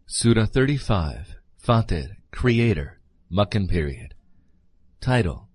Surah 0.07 0.47
35 0.47 1.35
Fatir, 1.59 2.19
Creator, 2.31 3.01
Makkan 3.33 3.69
period. 3.69 4.15
Title 5.01 5.49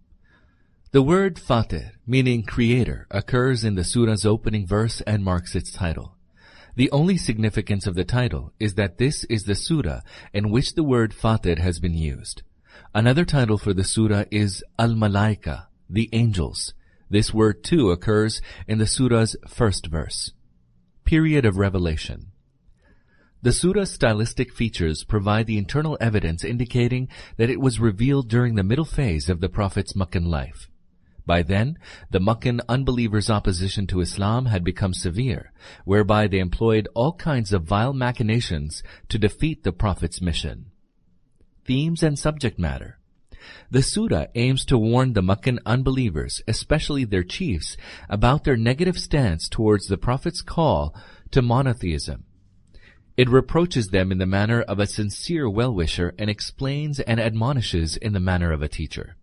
The 0.91 1.01
word 1.01 1.37
Fatir, 1.37 1.91
meaning 2.05 2.43
Creator, 2.43 3.07
occurs 3.09 3.63
in 3.63 3.75
the 3.75 3.83
surah's 3.83 4.25
opening 4.25 4.67
verse 4.67 4.99
and 5.07 5.23
marks 5.23 5.55
its 5.55 5.71
title. 5.71 6.17
The 6.74 6.90
only 6.90 7.18
significance 7.18 7.86
of 7.86 7.94
the 7.94 8.04
title 8.04 8.52
is 8.58 8.74
that 8.74 8.96
this 8.96 9.24
is 9.24 9.44
the 9.44 9.54
surah 9.54 10.00
in 10.32 10.50
which 10.50 10.74
the 10.74 10.82
word 10.82 11.12
Fatir 11.12 11.58
has 11.58 11.78
been 11.78 11.94
used. 11.94 12.42
Another 12.94 13.26
title 13.26 13.58
for 13.58 13.74
the 13.74 13.84
surah 13.84 14.24
is 14.30 14.64
Al-Malaika, 14.78 15.66
the 15.90 16.08
angels. 16.12 16.72
This 17.10 17.34
word 17.34 17.62
too 17.62 17.90
occurs 17.90 18.40
in 18.66 18.78
the 18.78 18.86
surah's 18.86 19.36
first 19.46 19.88
verse. 19.88 20.32
Period 21.04 21.44
of 21.44 21.58
revelation. 21.58 22.28
The 23.42 23.52
surah's 23.52 23.90
stylistic 23.90 24.54
features 24.54 25.04
provide 25.04 25.46
the 25.46 25.58
internal 25.58 25.98
evidence 26.00 26.42
indicating 26.42 27.08
that 27.36 27.50
it 27.50 27.60
was 27.60 27.80
revealed 27.80 28.30
during 28.30 28.54
the 28.54 28.62
middle 28.62 28.86
phase 28.86 29.28
of 29.28 29.40
the 29.40 29.50
Prophet's 29.50 29.94
Meccan 29.94 30.24
life. 30.24 30.70
By 31.24 31.42
then, 31.42 31.78
the 32.10 32.20
Meccan 32.20 32.60
unbelievers' 32.68 33.30
opposition 33.30 33.86
to 33.88 34.00
Islam 34.00 34.46
had 34.46 34.64
become 34.64 34.92
severe, 34.92 35.52
whereby 35.84 36.26
they 36.26 36.38
employed 36.38 36.88
all 36.94 37.12
kinds 37.12 37.52
of 37.52 37.64
vile 37.64 37.92
machinations 37.92 38.82
to 39.08 39.18
defeat 39.18 39.62
the 39.62 39.72
Prophet's 39.72 40.20
mission. 40.20 40.66
Themes 41.64 42.02
and 42.02 42.18
subject 42.18 42.58
matter. 42.58 42.98
The 43.70 43.82
surah 43.82 44.26
aims 44.34 44.64
to 44.66 44.78
warn 44.78 45.12
the 45.12 45.22
Meccan 45.22 45.60
unbelievers, 45.66 46.42
especially 46.46 47.04
their 47.04 47.24
chiefs, 47.24 47.76
about 48.08 48.44
their 48.44 48.56
negative 48.56 48.98
stance 48.98 49.48
towards 49.48 49.86
the 49.86 49.98
Prophet's 49.98 50.42
call 50.42 50.94
to 51.30 51.42
monotheism 51.42 52.24
it 53.16 53.28
reproaches 53.28 53.88
them 53.88 54.10
in 54.10 54.18
the 54.18 54.26
manner 54.26 54.62
of 54.62 54.78
a 54.78 54.86
sincere 54.86 55.48
well-wisher 55.48 56.14
and 56.18 56.30
explains 56.30 56.98
and 57.00 57.20
admonishes 57.20 57.96
in 57.96 58.12
the 58.12 58.20
manner 58.20 58.52
of 58.52 58.62
a 58.62 58.68
teacher. 58.68 59.16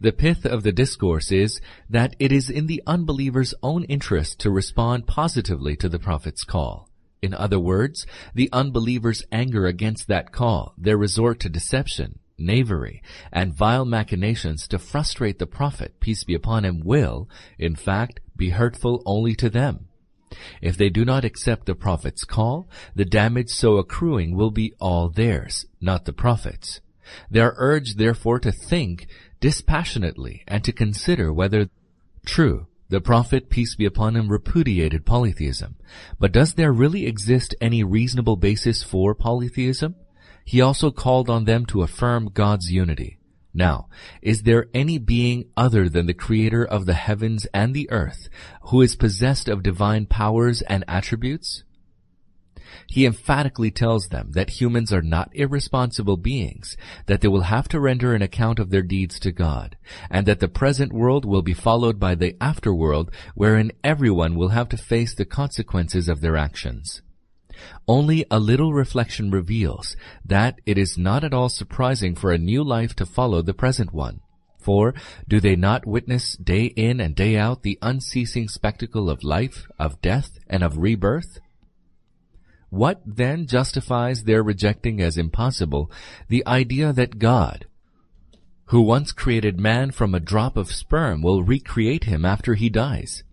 The 0.00 0.12
pith 0.12 0.46
of 0.46 0.62
the 0.62 0.72
discourse 0.72 1.30
is 1.30 1.60
that 1.90 2.16
it 2.18 2.32
is 2.32 2.48
in 2.48 2.66
the 2.66 2.82
unbeliever's 2.86 3.52
own 3.62 3.84
interest 3.84 4.38
to 4.40 4.50
respond 4.50 5.06
positively 5.06 5.76
to 5.76 5.90
the 5.90 5.98
Prophet's 5.98 6.42
call. 6.42 6.88
In 7.20 7.34
other 7.34 7.58
words, 7.58 8.06
the 8.34 8.48
unbeliever's 8.50 9.22
anger 9.30 9.66
against 9.66 10.08
that 10.08 10.32
call, 10.32 10.72
their 10.78 10.96
resort 10.96 11.38
to 11.40 11.50
deception, 11.50 12.18
knavery, 12.38 13.02
and 13.30 13.54
vile 13.54 13.84
machinations 13.84 14.66
to 14.68 14.78
frustrate 14.78 15.38
the 15.38 15.46
Prophet, 15.46 16.00
peace 16.00 16.24
be 16.24 16.34
upon 16.34 16.64
him, 16.64 16.80
will, 16.80 17.28
in 17.58 17.76
fact, 17.76 18.20
be 18.34 18.50
hurtful 18.50 19.02
only 19.04 19.34
to 19.34 19.50
them. 19.50 19.88
If 20.62 20.78
they 20.78 20.88
do 20.88 21.04
not 21.04 21.26
accept 21.26 21.66
the 21.66 21.74
Prophet's 21.74 22.24
call, 22.24 22.70
the 22.94 23.04
damage 23.04 23.50
so 23.50 23.76
accruing 23.76 24.34
will 24.34 24.50
be 24.50 24.72
all 24.80 25.10
theirs, 25.10 25.66
not 25.78 26.06
the 26.06 26.14
Prophet's. 26.14 26.80
They 27.30 27.40
are 27.40 27.54
urged 27.58 27.98
therefore 27.98 28.38
to 28.40 28.52
think 28.52 29.08
dispassionately 29.40 30.44
and 30.46 30.62
to 30.64 30.72
consider 30.72 31.32
whether 31.32 31.68
true 32.24 32.66
the 32.90 33.00
Prophet, 33.00 33.50
peace 33.50 33.76
be 33.76 33.84
upon 33.84 34.16
him, 34.16 34.28
repudiated 34.28 35.06
polytheism. 35.06 35.76
But 36.18 36.32
does 36.32 36.54
there 36.54 36.72
really 36.72 37.06
exist 37.06 37.54
any 37.60 37.84
reasonable 37.84 38.36
basis 38.36 38.82
for 38.82 39.14
polytheism? 39.14 39.94
He 40.44 40.60
also 40.60 40.90
called 40.90 41.30
on 41.30 41.44
them 41.44 41.66
to 41.66 41.82
affirm 41.82 42.30
God's 42.34 42.72
unity. 42.72 43.18
Now, 43.54 43.88
is 44.22 44.42
there 44.42 44.66
any 44.74 44.98
being 44.98 45.46
other 45.56 45.88
than 45.88 46.06
the 46.06 46.14
creator 46.14 46.64
of 46.64 46.86
the 46.86 46.94
heavens 46.94 47.46
and 47.54 47.74
the 47.74 47.88
earth 47.90 48.28
who 48.62 48.82
is 48.82 48.96
possessed 48.96 49.48
of 49.48 49.62
divine 49.62 50.06
powers 50.06 50.62
and 50.62 50.84
attributes? 50.88 51.62
He 52.86 53.06
emphatically 53.06 53.70
tells 53.70 54.08
them 54.08 54.32
that 54.32 54.60
humans 54.60 54.92
are 54.92 55.02
not 55.02 55.30
irresponsible 55.32 56.16
beings, 56.16 56.76
that 57.06 57.20
they 57.20 57.28
will 57.28 57.42
have 57.42 57.68
to 57.68 57.80
render 57.80 58.14
an 58.14 58.22
account 58.22 58.58
of 58.58 58.70
their 58.70 58.82
deeds 58.82 59.18
to 59.20 59.32
God, 59.32 59.76
and 60.10 60.26
that 60.26 60.40
the 60.40 60.48
present 60.48 60.92
world 60.92 61.24
will 61.24 61.42
be 61.42 61.54
followed 61.54 61.98
by 61.98 62.14
the 62.14 62.32
afterworld 62.34 63.12
wherein 63.34 63.72
everyone 63.82 64.34
will 64.34 64.50
have 64.50 64.68
to 64.70 64.76
face 64.76 65.14
the 65.14 65.24
consequences 65.24 66.08
of 66.08 66.20
their 66.20 66.36
actions. 66.36 67.02
Only 67.86 68.24
a 68.30 68.40
little 68.40 68.72
reflection 68.72 69.30
reveals 69.30 69.96
that 70.24 70.60
it 70.64 70.78
is 70.78 70.96
not 70.96 71.24
at 71.24 71.34
all 71.34 71.48
surprising 71.48 72.14
for 72.14 72.32
a 72.32 72.38
new 72.38 72.64
life 72.64 72.94
to 72.96 73.06
follow 73.06 73.42
the 73.42 73.54
present 73.54 73.92
one. 73.92 74.20
For 74.58 74.94
do 75.28 75.40
they 75.40 75.56
not 75.56 75.86
witness 75.86 76.36
day 76.36 76.66
in 76.66 77.00
and 77.00 77.14
day 77.14 77.36
out 77.36 77.62
the 77.62 77.78
unceasing 77.80 78.48
spectacle 78.48 79.08
of 79.08 79.24
life, 79.24 79.66
of 79.78 80.00
death, 80.02 80.38
and 80.48 80.62
of 80.62 80.78
rebirth? 80.78 81.40
What 82.70 83.02
then 83.04 83.46
justifies 83.46 84.22
their 84.22 84.44
rejecting 84.44 85.02
as 85.02 85.18
impossible 85.18 85.90
the 86.28 86.46
idea 86.46 86.92
that 86.92 87.18
God, 87.18 87.66
who 88.66 88.80
once 88.80 89.10
created 89.10 89.58
man 89.58 89.90
from 89.90 90.14
a 90.14 90.20
drop 90.20 90.56
of 90.56 90.70
sperm, 90.70 91.20
will 91.20 91.42
recreate 91.42 92.04
him 92.04 92.24
after 92.24 92.54
he 92.54 92.70
dies? 92.70 93.24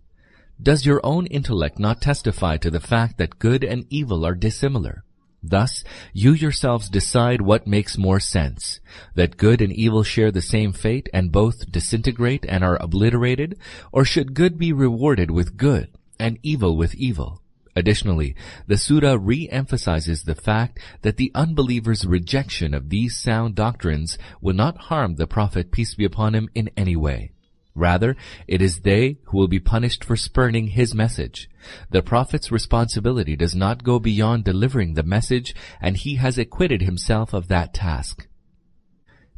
Does 0.62 0.88
your 0.88 1.00
own 1.04 1.28
intellect 1.28 1.78
not 1.78 2.02
testify 2.02 2.58
to 2.58 2.72
the 2.72 2.80
fact 2.80 3.20
that 3.20 3.38
good 3.38 3.64
and 3.64 3.86
evil 3.92 4.26
are 4.26 4.34
dissimilar? 4.34 5.04
Thus, 5.44 5.84
you 6.14 6.32
yourselves 6.34 6.90
decide 6.90 7.42
what 7.42 7.68
makes 7.68 7.96
more 7.96 8.20
sense, 8.20 8.80
that 9.14 9.38
good 9.38 9.62
and 9.62 9.72
evil 9.72 10.02
share 10.02 10.32
the 10.32 10.42
same 10.42 10.74
fate 10.74 11.10
and 11.14 11.32
both 11.32 11.72
disintegrate 11.72 12.44
and 12.50 12.64
are 12.64 12.82
obliterated, 12.82 13.60
or 13.92 14.04
should 14.04 14.34
good 14.34 14.58
be 14.58 14.74
rewarded 14.74 15.30
with 15.30 15.58
good 15.58 15.90
and 16.20 16.40
evil 16.42 16.76
with 16.76 16.96
evil? 16.96 17.44
Additionally, 17.78 18.36
the 18.66 18.76
Surah 18.76 19.20
re-emphasizes 19.22 20.24
the 20.24 20.34
fact 20.34 20.80
that 21.04 21.18
the 21.18 21.32
unbeliever's 21.36 22.08
rejection 22.08 22.74
of 22.74 22.90
these 22.90 23.16
sound 23.16 23.54
doctrines 23.54 24.18
will 24.42 24.56
not 24.56 24.86
harm 24.90 25.14
the 25.14 25.28
Prophet, 25.28 25.72
peace 25.72 25.94
be 25.94 26.04
upon 26.04 26.34
him, 26.34 26.50
in 26.56 26.72
any 26.76 26.96
way. 26.96 27.34
Rather, 27.76 28.16
it 28.48 28.64
is 28.64 28.80
they 28.80 29.20
who 29.26 29.38
will 29.38 29.48
be 29.48 29.60
punished 29.60 30.04
for 30.04 30.16
spurning 30.16 30.70
his 30.70 30.96
message. 30.96 31.52
The 31.92 32.02
prophet's 32.02 32.52
responsibility 32.52 33.36
does 33.36 33.54
not 33.54 33.84
go 33.84 34.00
beyond 34.00 34.44
delivering 34.44 34.96
the 34.96 35.04
message, 35.04 35.54
and 35.80 35.96
he 35.96 36.16
has 36.16 36.40
acquitted 36.40 36.82
himself 36.82 37.32
of 37.32 37.48
that 37.50 37.76
task. 37.76 38.28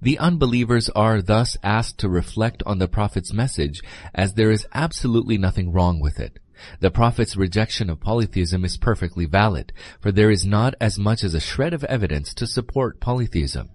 The 0.02 0.18
unbelievers 0.18 0.88
are 0.92 1.22
thus 1.22 1.58
asked 1.62 1.98
to 2.00 2.08
reflect 2.08 2.64
on 2.66 2.80
the 2.80 2.88
prophet's 2.88 3.34
message 3.34 3.82
as 4.16 4.36
there 4.36 4.50
is 4.50 4.66
absolutely 4.74 5.38
nothing 5.38 5.74
wrong 5.74 6.00
with 6.00 6.22
it. 6.22 6.40
The 6.80 6.92
prophet's 6.92 7.36
rejection 7.36 7.90
of 7.90 8.00
polytheism 8.00 8.66
is 8.66 8.78
perfectly 8.78 9.26
valid, 9.26 9.74
for 10.00 10.12
there 10.12 10.32
is 10.32 10.46
not 10.46 10.76
as 10.80 11.00
much 11.00 11.24
as 11.24 11.34
a 11.34 11.40
shred 11.40 11.74
of 11.74 11.84
evidence 11.86 12.34
to 12.36 12.48
support 12.48 13.00
polytheism. 13.00 13.70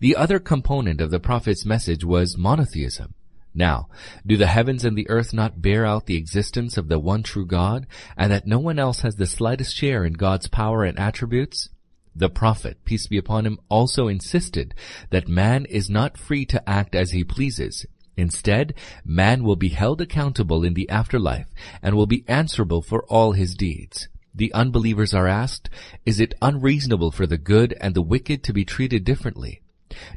The 0.00 0.16
other 0.16 0.38
component 0.38 1.00
of 1.00 1.10
the 1.10 1.20
prophet's 1.20 1.64
message 1.64 2.04
was 2.04 2.36
monotheism. 2.36 3.14
Now, 3.54 3.88
do 4.24 4.36
the 4.36 4.46
heavens 4.46 4.84
and 4.84 4.96
the 4.96 5.08
earth 5.10 5.32
not 5.32 5.60
bear 5.60 5.84
out 5.84 6.06
the 6.06 6.16
existence 6.16 6.76
of 6.76 6.88
the 6.88 6.98
one 6.98 7.22
true 7.22 7.46
God, 7.46 7.86
and 8.16 8.30
that 8.30 8.46
no 8.46 8.58
one 8.58 8.78
else 8.78 9.00
has 9.00 9.16
the 9.16 9.26
slightest 9.26 9.74
share 9.74 10.04
in 10.04 10.12
God's 10.12 10.46
power 10.46 10.84
and 10.84 10.98
attributes? 10.98 11.68
The 12.14 12.28
Prophet, 12.28 12.78
peace 12.84 13.06
be 13.06 13.18
upon 13.18 13.46
him, 13.46 13.58
also 13.68 14.08
insisted 14.08 14.74
that 15.10 15.28
man 15.28 15.64
is 15.64 15.88
not 15.88 16.18
free 16.18 16.44
to 16.46 16.68
act 16.68 16.94
as 16.94 17.12
he 17.12 17.24
pleases. 17.24 17.86
Instead, 18.20 18.74
man 19.02 19.42
will 19.42 19.56
be 19.56 19.70
held 19.70 20.00
accountable 20.02 20.62
in 20.62 20.74
the 20.74 20.88
afterlife 20.90 21.46
and 21.82 21.94
will 21.94 22.06
be 22.06 22.22
answerable 22.28 22.82
for 22.82 23.02
all 23.04 23.32
his 23.32 23.54
deeds. 23.54 24.08
The 24.34 24.52
unbelievers 24.52 25.14
are 25.14 25.26
asked, 25.26 25.70
is 26.04 26.20
it 26.20 26.34
unreasonable 26.42 27.12
for 27.12 27.26
the 27.26 27.38
good 27.38 27.74
and 27.80 27.94
the 27.94 28.02
wicked 28.02 28.44
to 28.44 28.52
be 28.52 28.64
treated 28.66 29.04
differently? 29.04 29.62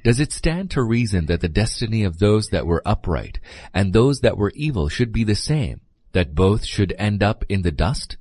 Does 0.03 0.19
it 0.19 0.33
stand 0.33 0.69
to 0.71 0.83
reason 0.83 1.27
that 1.27 1.39
the 1.39 1.47
destiny 1.47 2.03
of 2.03 2.19
those 2.19 2.49
that 2.49 2.67
were 2.67 2.83
upright 2.85 3.39
and 3.73 3.93
those 3.93 4.19
that 4.19 4.37
were 4.37 4.51
evil 4.53 4.89
should 4.89 5.13
be 5.13 5.23
the 5.23 5.33
same, 5.33 5.79
that 6.11 6.35
both 6.35 6.65
should 6.65 6.93
end 6.97 7.23
up 7.23 7.45
in 7.47 7.61
the 7.61 7.71
dust? 7.71 8.17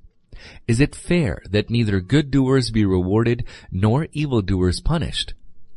Is 0.68 0.80
it 0.80 0.94
fair 0.94 1.42
that 1.50 1.70
neither 1.70 2.00
good 2.00 2.30
doers 2.30 2.70
be 2.70 2.84
rewarded 2.84 3.44
nor 3.72 4.06
evil 4.12 4.42
doers 4.42 4.80
punished? 4.80 5.34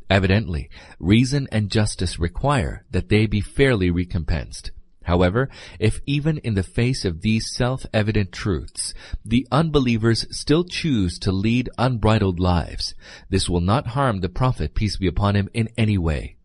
Evidently, 0.10 0.70
reason 1.00 1.48
and 1.52 1.72
justice 1.72 2.20
require 2.20 2.86
that 2.92 3.10
they 3.10 3.26
be 3.26 3.42
fairly 3.42 3.90
recompensed. 3.90 4.72
However, 5.04 5.50
if 5.80 6.00
even 6.08 6.40
in 6.40 6.56
the 6.56 6.64
face 6.64 7.06
of 7.06 7.22
these 7.22 7.52
self-evident 7.52 8.32
truths, 8.32 8.94
the 9.24 9.48
unbelievers 9.52 10.26
still 10.32 10.64
choose 10.64 11.20
to 11.20 11.32
lead 11.32 11.70
unbridled 11.78 12.40
lives, 12.40 12.96
this 13.30 13.48
will 13.48 13.62
not 13.62 13.88
harm 13.88 14.22
the 14.22 14.30
Prophet, 14.30 14.74
peace 14.74 14.98
be 14.98 15.08
upon 15.08 15.36
him, 15.36 15.48
in 15.54 15.70
any 15.78 15.98
way. 15.98 16.38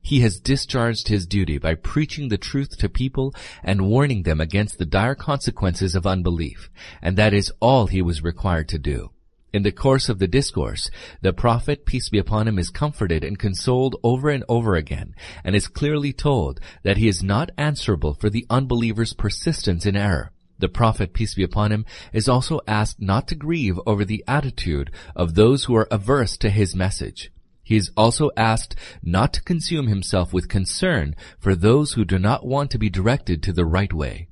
He 0.00 0.20
has 0.20 0.40
discharged 0.40 1.08
his 1.08 1.26
duty 1.26 1.58
by 1.58 1.74
preaching 1.74 2.28
the 2.28 2.38
truth 2.38 2.78
to 2.78 2.88
people 2.88 3.34
and 3.62 3.88
warning 3.88 4.24
them 4.24 4.40
against 4.40 4.78
the 4.78 4.86
dire 4.86 5.14
consequences 5.14 5.94
of 5.94 6.06
unbelief, 6.06 6.70
and 7.00 7.16
that 7.16 7.32
is 7.32 7.52
all 7.60 7.86
he 7.86 8.02
was 8.02 8.24
required 8.24 8.68
to 8.70 8.78
do. 8.78 9.10
In 9.52 9.64
the 9.64 9.72
course 9.72 10.08
of 10.08 10.18
the 10.18 10.26
discourse, 10.26 10.90
the 11.20 11.34
Prophet, 11.34 11.84
peace 11.84 12.08
be 12.08 12.16
upon 12.16 12.48
him, 12.48 12.58
is 12.58 12.70
comforted 12.70 13.22
and 13.22 13.38
consoled 13.38 13.96
over 14.02 14.30
and 14.30 14.42
over 14.48 14.76
again, 14.76 15.14
and 15.44 15.54
is 15.54 15.68
clearly 15.68 16.14
told 16.14 16.58
that 16.84 16.96
he 16.96 17.06
is 17.06 17.22
not 17.22 17.50
answerable 17.58 18.14
for 18.14 18.30
the 18.30 18.46
unbeliever's 18.48 19.12
persistence 19.12 19.84
in 19.84 19.94
error. 19.94 20.32
The 20.58 20.70
Prophet, 20.70 21.12
peace 21.12 21.34
be 21.34 21.42
upon 21.42 21.70
him, 21.70 21.84
is 22.14 22.30
also 22.30 22.60
asked 22.66 22.98
not 22.98 23.28
to 23.28 23.34
grieve 23.34 23.78
over 23.84 24.06
the 24.06 24.24
attitude 24.26 24.90
of 25.14 25.34
those 25.34 25.64
who 25.64 25.76
are 25.76 25.88
averse 25.90 26.38
to 26.38 26.48
his 26.48 26.74
message. 26.74 27.30
He 27.62 27.76
is 27.76 27.90
also 27.94 28.30
asked 28.36 28.74
not 29.02 29.34
to 29.34 29.42
consume 29.42 29.88
himself 29.88 30.32
with 30.32 30.48
concern 30.48 31.14
for 31.38 31.54
those 31.54 31.92
who 31.92 32.06
do 32.06 32.18
not 32.18 32.46
want 32.46 32.70
to 32.70 32.78
be 32.78 32.88
directed 32.88 33.42
to 33.42 33.52
the 33.52 33.66
right 33.66 33.92
way. 33.92 34.28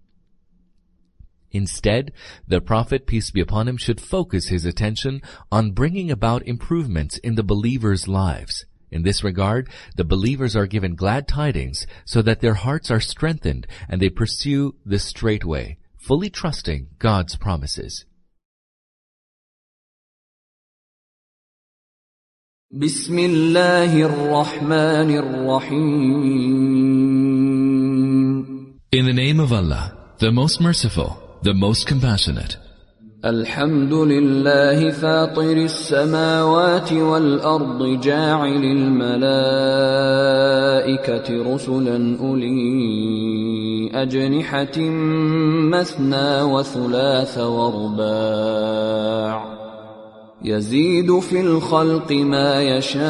Instead, 1.52 2.12
the 2.48 2.60
Prophet, 2.60 3.08
peace 3.08 3.32
be 3.32 3.40
upon 3.40 3.68
him, 3.68 3.78
should 3.78 4.02
focus 4.02 4.50
his 4.50 4.66
attention 4.66 5.22
on 5.52 5.72
bringing 5.72 6.12
about 6.12 6.46
improvements 6.46 7.18
in 7.20 7.36
the 7.36 7.44
believers' 7.44 8.08
lives. 8.08 8.66
In 8.92 9.04
this 9.04 9.24
regard, 9.24 9.70
the 9.96 10.04
believers 10.04 10.56
are 10.56 10.68
given 10.68 10.96
glad 10.96 11.28
tidings 11.28 11.88
so 12.06 12.22
that 12.22 12.42
their 12.42 12.54
hearts 12.56 12.92
are 12.92 13.00
strengthened 13.00 13.68
and 13.90 14.02
they 14.02 14.10
pursue 14.10 14.76
the 14.86 15.00
straight 15.00 15.46
way, 15.46 15.78
fully 15.98 16.30
trusting 16.30 16.88
God's 17.00 17.36
promises. 17.36 18.06
بسم 22.72 23.20
الله 23.20 24.06
الرحمن 24.06 25.12
الرحيم 25.18 26.26
In 28.92 29.06
the 29.06 29.14
name 29.14 29.40
of 29.40 29.54
Allah, 29.54 29.96
the 30.20 30.32
most 30.32 30.60
merciful, 30.60 31.29
the 31.44 31.54
most 31.54 31.88
compassionate. 31.88 32.58
الحمد 33.26 33.94
لله 33.94 34.92
فاطر 34.92 35.58
السماوات 35.58 36.94
والأرض 36.94 38.02
جاعل 38.02 38.64
الملائكة 38.64 39.14
رسلا 41.54 42.18
أولي 42.20 43.92
أجنحة 43.94 44.80
مثنى 45.74 46.42
وثلاث 46.42 47.38
ورباع 47.38 48.76
يزيد 50.44 51.20
في 51.20 51.42
الخلق 51.42 52.12
ما 52.12 52.62
يشاء 52.62 53.06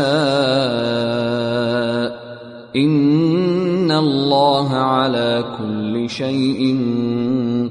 إن 2.76 3.90
الله 3.90 4.68
على 4.70 5.56
كل 5.58 6.10
شيء 6.10 6.76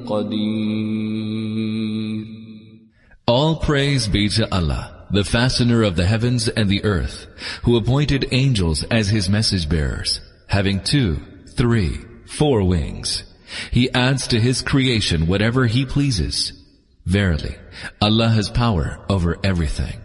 قدير 0.08 1.40
All 3.28 3.58
praise 3.58 4.08
be 4.08 4.28
to 4.30 4.52
Allah, 4.52 5.06
the 5.12 5.22
Fashioner 5.22 5.84
of 5.86 5.96
the 5.96 6.08
heavens 6.08 6.48
and 6.48 6.68
the 6.68 6.84
earth, 6.84 7.28
who 7.64 7.78
appointed 7.78 8.26
angels 8.32 8.84
as 8.90 9.10
his 9.10 9.30
message 9.30 9.70
bearers, 9.70 10.20
having 10.48 10.82
two, 10.82 11.20
three, 11.56 12.00
four 12.26 12.64
wings. 12.64 13.24
He 13.72 13.92
adds 13.94 14.28
to 14.28 14.40
his 14.40 14.64
creation 14.64 15.28
whatever 15.28 15.68
he 15.68 15.86
pleases. 15.86 16.54
Verily, 17.06 17.56
Allah 18.02 18.30
has 18.30 18.50
power 18.50 19.06
over 19.10 19.38
everything. 19.44 20.00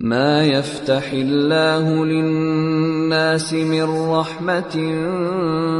ما 0.00 0.44
يفتح 0.44 1.12
الله 1.12 2.04
للناس 2.06 2.91
من 3.53 4.09
رحمة 4.09 4.75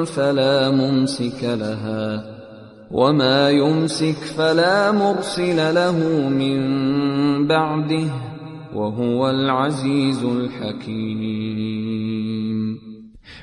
فلا 0.06 0.72
ممسك 0.72 1.44
لها 1.44 2.38
وما 2.92 3.50
يمسك 3.50 4.16
فلا 4.16 4.92
مرسل 4.92 5.76
له 5.76 5.98
من 6.30 7.48
بعده 7.48 8.10
وهو 8.74 9.30
العزيز 9.30 10.24
الحكيم 10.24 11.68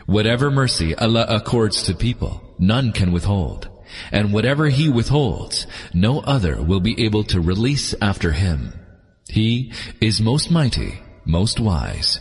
Whatever 0.06 0.50
mercy 0.50 0.94
Allah 0.94 1.24
accords 1.28 1.82
to 1.84 1.94
people, 1.94 2.42
none 2.58 2.92
can 2.92 3.10
withhold. 3.10 3.68
And 4.12 4.34
whatever 4.34 4.66
He 4.68 4.88
withholds, 4.90 5.66
no 5.94 6.20
other 6.20 6.62
will 6.62 6.80
be 6.80 7.04
able 7.06 7.24
to 7.24 7.40
release 7.40 7.94
after 8.02 8.32
Him. 8.32 8.72
He 9.28 9.72
is 10.00 10.20
most 10.20 10.50
mighty, 10.50 11.00
most 11.24 11.58
wise. 11.58 12.20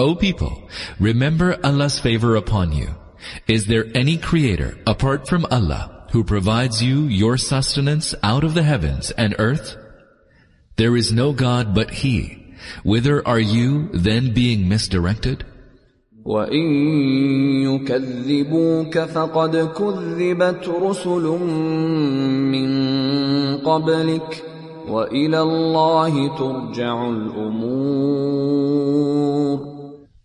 O 0.00 0.14
people, 0.14 0.68
remember 1.00 1.56
Allah's 1.64 1.98
favor 1.98 2.36
upon 2.36 2.72
you. 2.72 2.94
Is 3.48 3.66
there 3.66 3.86
any 3.94 4.18
creator 4.18 4.76
apart 4.86 5.26
from 5.26 5.46
Allah 5.50 6.06
who 6.12 6.22
provides 6.22 6.82
you 6.82 7.04
your 7.04 7.38
sustenance 7.38 8.14
out 8.22 8.44
of 8.44 8.54
the 8.54 8.62
heavens 8.62 9.10
and 9.12 9.34
earth? 9.38 9.76
There 10.76 10.96
is 10.96 11.12
no 11.12 11.32
God 11.32 11.74
but 11.74 11.90
He. 11.90 12.54
Whither 12.84 13.26
are 13.26 13.40
you 13.40 13.88
then 13.92 14.34
being 14.34 14.68
misdirected? 14.68 15.44
وإن 16.26 16.66
يكذبوك 17.62 18.98
فقد 18.98 19.56
كذبت 19.56 20.68
رسل 20.68 21.22
من 22.52 22.68
قبلك 23.58 24.44
وإلى 24.88 25.40
الله 25.40 26.38
ترجع 26.38 27.08
الأمور 27.10 28.56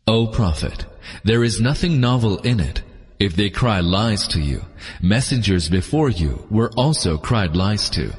O 0.07 0.27
Prophet, 0.27 0.85
there 1.23 1.43
is 1.43 1.61
nothing 1.61 1.99
novel 1.99 2.39
in 2.39 2.59
it. 2.59 2.81
If 3.19 3.35
they 3.35 3.49
cry 3.49 3.79
lies 3.81 4.27
to 4.29 4.41
you, 4.41 4.61
messengers 5.01 5.69
before 5.69 6.09
you 6.09 6.47
were 6.49 6.71
also 6.75 7.17
cried 7.17 7.55
lies 7.55 7.89
to. 7.91 8.11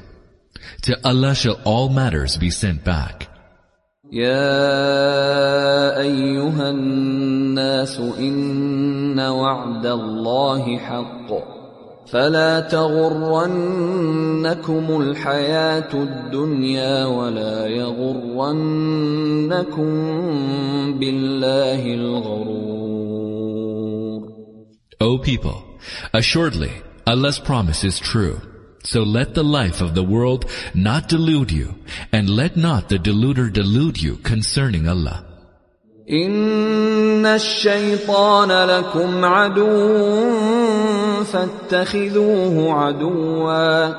To 0.83 0.97
Allah 1.07 1.35
shall 1.35 1.59
all 1.65 1.89
matters 1.89 2.37
be 2.37 2.49
sent 2.49 2.83
back. 2.83 3.27
يا 4.13 5.99
أيها 5.99 6.69
الناس 6.69 7.99
إن 7.99 9.19
وعد 9.19 9.85
الله 9.85 10.77
حق 10.77 11.56
فلا 12.07 12.59
تغرنكم 12.59 13.81
الحياة 15.01 15.93
الدنيا 15.93 17.05
ولا 17.05 17.67
يغرنكم 17.67 18.53
بالله 20.99 21.93
الغرور 21.93 23.13
O 25.01 25.17
people, 25.17 25.63
assuredly 26.13 26.71
Allah's 27.05 27.39
promise 27.39 27.83
is 27.83 27.99
true. 27.99 28.39
So 28.85 29.03
let 29.03 29.33
the 29.33 29.43
life 29.43 29.81
of 29.81 29.95
the 29.95 30.03
world 30.03 30.45
not 30.73 31.09
delude 31.09 31.51
you, 31.51 31.75
and 32.11 32.29
let 32.29 32.55
not 32.55 32.89
the 32.89 32.97
deluder 32.97 33.51
delude 33.51 34.01
you 34.01 34.15
concerning 34.17 34.87
Allah. 34.87 35.25
إن 36.09 37.25
الشيطان 37.25 38.51
لكم 38.51 39.25
عدو 39.25 40.66
فاتخذوه 41.23 42.73
عدوا 42.73 43.93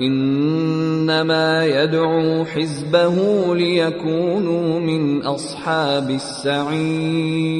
إنما 0.00 1.66
يدعو 1.66 2.44
حزبه 2.44 3.16
ليكونوا 3.56 4.80
من 4.80 5.22
أصحاب 5.22 6.10
السعير 6.10 7.54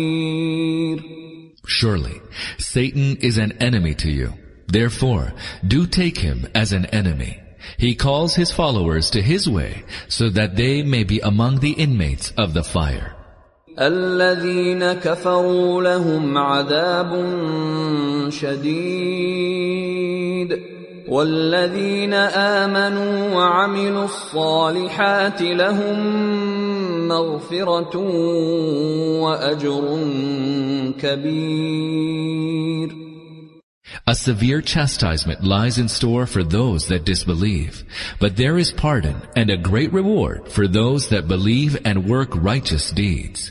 Surely, 1.67 2.21
Satan 2.59 3.17
is 3.23 3.39
an 3.39 3.53
enemy 3.53 3.95
to 3.95 4.11
you. 4.11 4.35
Therefore, 4.69 5.33
do 5.67 5.87
take 5.87 6.19
him 6.19 6.47
as 6.55 6.73
an 6.73 6.85
enemy. 6.87 7.41
He 7.79 7.95
calls 7.95 8.35
his 8.35 8.51
followers 8.51 9.09
to 9.11 9.23
his 9.23 9.49
way 9.49 9.85
so 10.09 10.29
that 10.31 10.57
they 10.57 10.83
may 10.83 11.05
be 11.05 11.21
among 11.21 11.61
the 11.61 11.73
inmates 11.73 12.33
of 12.37 12.53
the 12.53 12.63
fire. 12.63 13.17
الذين 13.81 14.93
كفروا 14.93 15.83
لهم 15.83 16.39
عذاب 16.39 17.11
شديد 18.29 19.95
والذين 21.09 22.15
امنوا 22.15 23.35
وعملوا 23.35 24.05
الصالحات 24.05 25.43
لهم 25.43 25.99
مغفره 27.09 27.97
واجر 29.21 29.99
كبير 31.01 33.05
A 34.07 34.15
severe 34.15 34.61
chastisement 34.61 35.45
lies 35.45 35.79
in 35.79 35.89
store 35.89 36.27
for 36.27 36.45
those 36.45 36.89
that 36.89 37.07
disbelieve, 37.07 37.85
but 38.21 38.37
there 38.37 38.59
is 38.59 38.71
pardon 38.71 39.17
and 39.35 39.49
a 39.49 39.57
great 39.57 39.91
reward 39.95 40.47
for 40.47 40.69
those 40.69 41.09
that 41.09 41.27
believe 41.27 41.79
and 41.87 42.07
work 42.07 42.29
righteous 42.35 42.91
deeds. 42.91 43.51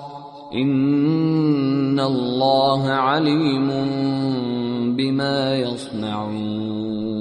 إن 0.54 2.00
الله 2.00 2.90
عليم 2.90 3.68
بما 4.96 5.56
يصنعون 5.56 7.16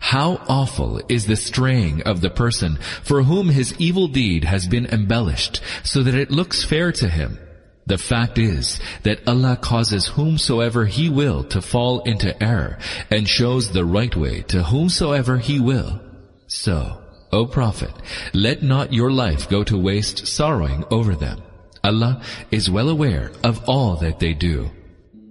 How 0.00 0.40
awful 0.48 1.00
is 1.08 1.26
the 1.26 1.34
straying 1.34 2.02
of 2.02 2.20
the 2.20 2.30
person 2.30 2.78
for 3.02 3.24
whom 3.24 3.48
his 3.48 3.74
evil 3.80 4.06
deed 4.06 4.44
has 4.44 4.68
been 4.68 4.86
embellished 4.86 5.60
so 5.82 6.04
that 6.04 6.14
it 6.14 6.30
looks 6.30 6.62
fair 6.62 6.92
to 6.92 7.08
him. 7.08 7.38
The 7.86 7.98
fact 7.98 8.38
is 8.38 8.80
that 9.02 9.26
Allah 9.28 9.58
causes 9.60 10.06
whomsoever 10.06 10.86
He 10.86 11.10
will 11.10 11.44
to 11.44 11.60
fall 11.60 12.00
into 12.02 12.42
error 12.42 12.78
and 13.10 13.28
shows 13.28 13.70
the 13.70 13.84
right 13.84 14.14
way 14.16 14.40
to 14.48 14.62
whomsoever 14.62 15.36
He 15.36 15.60
will. 15.60 16.00
So, 16.46 17.02
O 17.32 17.46
Prophet, 17.46 17.92
let 18.32 18.62
not 18.62 18.92
your 18.92 19.10
life 19.10 19.48
go 19.48 19.64
to 19.64 19.76
waste 19.76 20.26
sorrowing 20.26 20.84
over 20.90 21.14
them. 21.14 21.42
Allah 21.82 22.22
is 22.50 22.70
well 22.70 22.88
aware 22.88 23.32
of 23.42 23.60
all 23.68 23.96
that 23.96 24.20
they 24.20 24.34
do. 24.34 24.70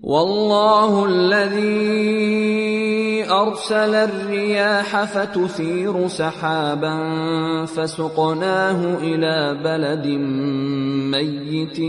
والله 0.03 1.05
الذي 1.05 2.43
أرسل 3.31 3.95
الرياح 3.95 5.03
فتثير 5.03 6.07
سحابا 6.07 6.95
فسقناه 7.65 8.97
إلى 8.97 9.59
بلد 9.63 10.07
ميت 11.15 11.79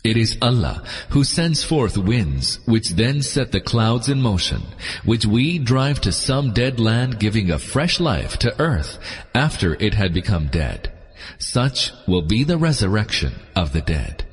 It 0.04 0.16
is 0.18 0.36
Allah 0.42 0.82
who 1.08 1.24
sends 1.24 1.64
forth 1.64 1.96
winds, 1.96 2.60
which 2.66 2.90
then 2.90 3.22
set 3.22 3.52
the 3.52 3.60
clouds 3.60 4.10
in 4.10 4.20
motion, 4.20 4.62
which 5.04 5.24
we 5.24 5.58
drive 5.58 6.02
to 6.02 6.12
some 6.12 6.52
dead 6.52 6.78
land 6.78 7.18
giving 7.18 7.50
a 7.50 7.58
fresh 7.58 8.00
life 8.00 8.36
to 8.40 8.60
earth 8.60 8.98
after 9.34 9.74
it 9.80 9.94
had 9.94 10.12
become 10.12 10.48
dead. 10.48 10.92
Such 11.38 11.92
will 12.06 12.22
be 12.22 12.44
the 12.44 12.58
resurrection 12.58 13.32
of 13.56 13.72
the 13.72 13.80
dead. 13.80 14.24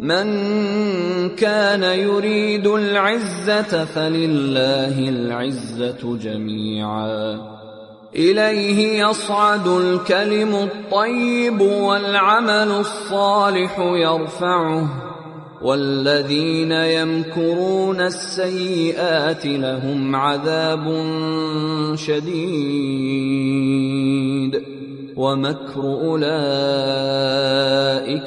من 0.00 1.36
كان 1.36 1.82
يريد 1.82 2.66
العزة 2.66 3.84
فلله 3.84 5.08
العزة 5.08 6.18
جميعا 6.18 7.60
إليه 8.15 9.07
يصعد 9.07 9.67
الكلم 9.67 10.55
الطيب 10.55 11.61
والعمل 11.61 12.71
الصالح 12.71 13.79
يرفعه. 13.79 14.89
والذين 15.61 16.71
يمكرون 16.71 18.01
السيئات 18.01 19.45
لهم 19.45 20.15
عذاب 20.15 20.85
شديد. 21.95 23.15
ومكر 25.15 25.81
أولئك 25.81 26.23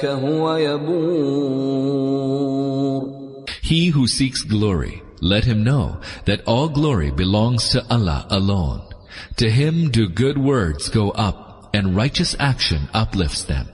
هو 0.05 0.57
يبور. 0.57 1.79
He 3.63 3.91
who 3.91 4.07
seeks 4.07 4.43
glory, 4.43 5.03
let 5.21 5.45
him 5.45 5.63
know 5.63 5.97
that 6.25 6.43
all 6.47 6.69
glory 6.69 7.11
belongs 7.11 7.69
to 7.71 7.85
Allah 7.91 8.27
alone. 8.31 8.88
To 9.38 9.50
him 9.50 9.90
do 9.90 10.08
good 10.10 10.38
words 10.38 10.90
go 10.90 11.12
up, 11.12 11.70
and 11.74 11.96
righteous 11.96 12.36
action 12.40 12.90
uplifts 12.94 13.44
them. 13.44 13.68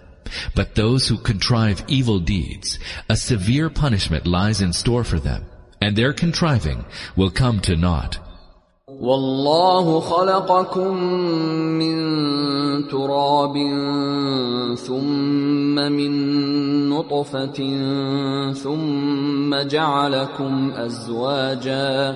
But 0.55 0.75
those 0.75 1.07
who 1.07 1.17
contrive 1.17 1.83
evil 1.87 2.19
deeds, 2.19 2.79
a 3.09 3.15
severe 3.15 3.69
punishment 3.69 4.27
lies 4.27 4.61
in 4.61 4.73
store 4.73 5.03
for 5.03 5.19
them, 5.19 5.45
and 5.81 5.95
their 5.95 6.13
contriving 6.13 6.85
will 7.15 7.31
come 7.31 7.59
to 7.61 7.75
naught. 7.75 8.19
والله 8.89 9.99
خلقكم 9.99 10.93
من 11.79 11.97
تراب 12.87 13.55
ثم 14.77 15.75
من 15.75 16.11
نطفة 16.89 17.59
ثم 18.53 19.55
جعلكم 19.55 20.71
أزواجا 20.75 22.15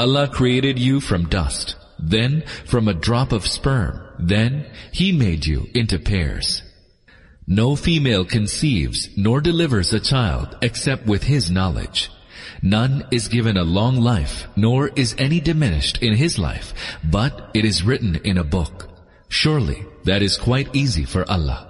Allah 0.00 0.28
created 0.28 0.78
you 0.78 0.98
from 0.98 1.28
dust, 1.28 1.76
then 1.98 2.42
from 2.64 2.88
a 2.88 2.94
drop 2.94 3.32
of 3.32 3.46
sperm, 3.46 4.00
then 4.18 4.64
He 4.92 5.12
made 5.12 5.44
you 5.44 5.68
into 5.74 5.98
pairs. 5.98 6.62
No 7.46 7.76
female 7.76 8.24
conceives 8.24 9.10
nor 9.14 9.42
delivers 9.42 9.92
a 9.92 10.00
child 10.00 10.56
except 10.62 11.04
with 11.04 11.24
his 11.24 11.50
knowledge. 11.50 12.10
None 12.62 13.04
is 13.10 13.28
given 13.28 13.58
a 13.58 13.72
long 13.78 13.96
life, 13.96 14.46
nor 14.56 14.88
is 14.96 15.14
any 15.18 15.38
diminished 15.38 16.02
in 16.02 16.14
his 16.14 16.38
life, 16.38 16.72
but 17.04 17.50
it 17.52 17.66
is 17.66 17.84
written 17.84 18.16
in 18.24 18.38
a 18.38 18.50
book. 18.56 18.88
Surely 19.28 19.84
that 20.04 20.22
is 20.22 20.38
quite 20.38 20.74
easy 20.74 21.04
for 21.04 21.30
Allah. 21.30 21.69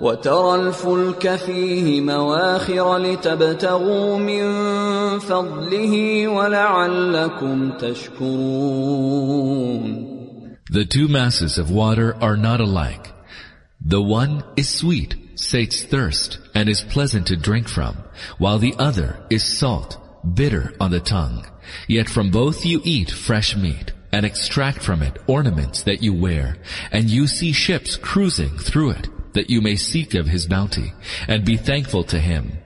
وترى 0.00 0.54
الفلك 0.54 1.36
فيه 1.36 2.00
مواخر 2.00 2.98
لتبتغوا 2.98 4.18
من 4.18 4.44
فضله 5.18 6.28
ولعلكم 6.28 7.70
تشكرون 7.70 9.34
The 10.70 10.84
two 10.84 11.08
masses 11.08 11.58
of 11.58 11.70
water 11.70 12.16
are 12.20 12.36
not 12.36 12.60
alike. 12.60 13.12
The 13.84 14.02
one 14.02 14.42
is 14.56 14.68
sweet, 14.68 15.14
sates 15.36 15.84
thirst, 15.84 16.38
and 16.54 16.68
is 16.68 16.80
pleasant 16.80 17.26
to 17.28 17.36
drink 17.36 17.68
from, 17.68 17.96
while 18.38 18.58
the 18.58 18.74
other 18.78 19.20
is 19.30 19.44
salt, 19.44 19.98
bitter 20.34 20.72
on 20.80 20.90
the 20.90 21.00
tongue. 21.00 21.46
Yet 21.86 22.08
from 22.08 22.30
both 22.30 22.66
you 22.66 22.80
eat 22.82 23.10
fresh 23.10 23.54
meat, 23.56 23.92
and 24.10 24.24
extract 24.24 24.82
from 24.82 25.02
it 25.02 25.18
ornaments 25.26 25.82
that 25.82 26.02
you 26.02 26.14
wear, 26.14 26.56
and 26.90 27.10
you 27.10 27.26
see 27.26 27.52
ships 27.52 27.96
cruising 27.96 28.56
through 28.58 28.90
it, 28.90 29.08
that 29.32 29.50
you 29.50 29.60
may 29.60 29.76
seek 29.76 30.14
of 30.14 30.26
his 30.26 30.46
bounty, 30.46 30.92
and 31.28 31.44
be 31.44 31.56
thankful 31.56 32.04
to 32.04 32.18
him. 32.18 32.64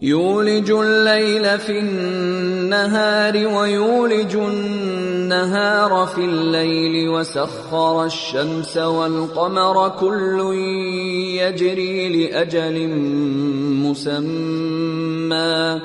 يولج 0.00 0.70
الليل 0.70 1.58
في 1.58 1.78
النهار 1.78 3.46
ويولج 3.46 4.36
النهار 4.36 6.06
في 6.06 6.20
الليل 6.20 7.08
وسخر 7.08 8.04
الشمس 8.04 8.76
والقمر 8.76 9.88
كل 9.88 10.54
يجري 11.40 12.08
لاجل 12.08 12.88
مسمى 13.84 15.80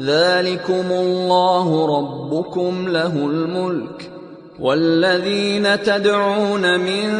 ذلكم 0.00 0.92
الله 0.92 1.98
ربكم 1.98 2.88
له 2.88 3.16
الملك 3.16 4.13
والذين 4.60 5.82
تدعون 5.82 6.80
من 6.80 7.10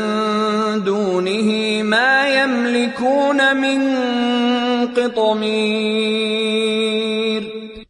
دونه 0.85 1.83
ما 1.83 2.29
يملكون 2.29 3.57
من 3.57 3.81
قطمير 4.87 6.31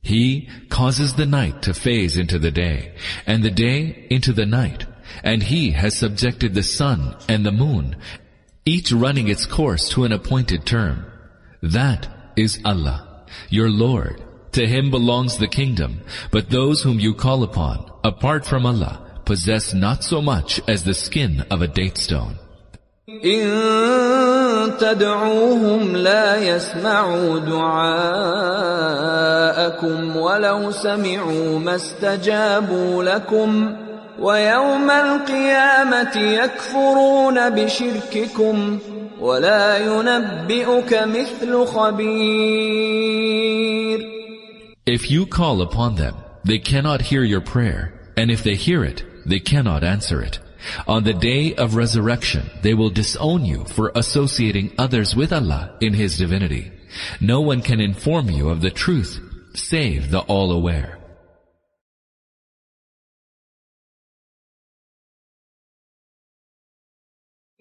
He 0.03 0.49
causes 0.69 1.15
the 1.15 1.27
night 1.27 1.63
to 1.63 1.75
phase 1.75 2.17
into 2.17 2.39
the 2.39 2.51
day, 2.51 2.95
and 3.27 3.45
the 3.45 3.51
day 3.51 4.07
into 4.11 4.33
the 4.33 4.47
night, 4.47 4.87
and 5.23 5.43
He 5.43 5.73
has 5.73 5.97
subjected 5.97 6.55
the 6.55 6.65
sun 6.65 7.17
and 7.29 7.45
the 7.45 7.53
moon, 7.53 7.97
each 8.65 8.91
running 8.91 9.29
its 9.29 9.47
course 9.47 9.89
to 9.91 10.05
an 10.05 10.13
appointed 10.13 10.67
term. 10.67 11.05
That 11.63 12.09
is 12.37 12.61
Allah, 12.65 13.25
your 13.51 13.71
Lord. 13.71 14.23
To 14.53 14.67
Him 14.67 14.91
belongs 14.91 15.39
the 15.39 15.47
kingdom, 15.47 16.01
but 16.33 16.51
those 16.51 16.83
whom 16.83 16.99
you 16.99 17.15
call 17.15 17.45
upon, 17.45 17.89
apart 18.03 18.45
from 18.45 18.67
Allah, 18.67 19.04
possess 19.25 19.75
not 19.75 20.03
so 20.05 20.21
much 20.23 20.61
as 20.69 20.85
the 20.85 20.95
skin 20.95 21.45
of 21.51 21.63
a 21.63 21.69
date 21.69 21.99
stone. 21.99 22.37
إن 23.25 24.77
تدعوهم 24.79 25.97
لا 25.97 26.37
يسمعوا 26.37 27.39
دعاءكم 27.39 28.57
ولو 30.17 30.71
سمعوا 30.71 31.59
ما 31.59 31.75
استجابوا 31.75 33.05
لكم 33.05 33.77
ويوم 34.21 34.91
القيامة 34.91 36.17
يكفرون 36.17 37.51
بشرككم 37.51 38.79
ولا 39.21 39.79
ينبئك 39.79 41.03
مثل 41.03 41.67
خبير 41.67 43.01
If 44.87 45.11
you 45.11 45.27
call 45.27 45.63
upon 45.63 45.95
them, 45.97 46.15
they 46.45 46.59
cannot 46.59 47.01
hear 47.03 47.23
your 47.23 47.41
prayer, 47.41 47.93
and 48.17 48.31
if 48.31 48.43
they 48.43 48.55
hear 48.57 48.83
it, 48.83 49.05
they 49.27 49.41
cannot 49.41 49.85
answer 49.85 50.23
it. 50.23 50.39
On 50.87 51.05
the 51.05 51.15
day 51.15 51.55
of 51.55 51.75
resurrection, 51.75 52.51
they 52.63 52.75
will 52.75 52.91
disown 52.91 53.45
you 53.45 53.65
for 53.65 53.93
associating 53.95 54.73
others 54.79 55.17
with 55.17 55.33
Allah 55.33 55.77
in 55.81 55.95
His 55.95 56.19
divinity. 56.19 56.71
No 57.21 57.41
one 57.41 57.63
can 57.63 57.81
inform 57.81 58.29
you 58.31 58.51
of 58.51 58.61
the 58.61 58.71
truth, 58.71 59.21
save 59.55 60.11
the 60.11 60.21
All-Aware. 60.21 61.01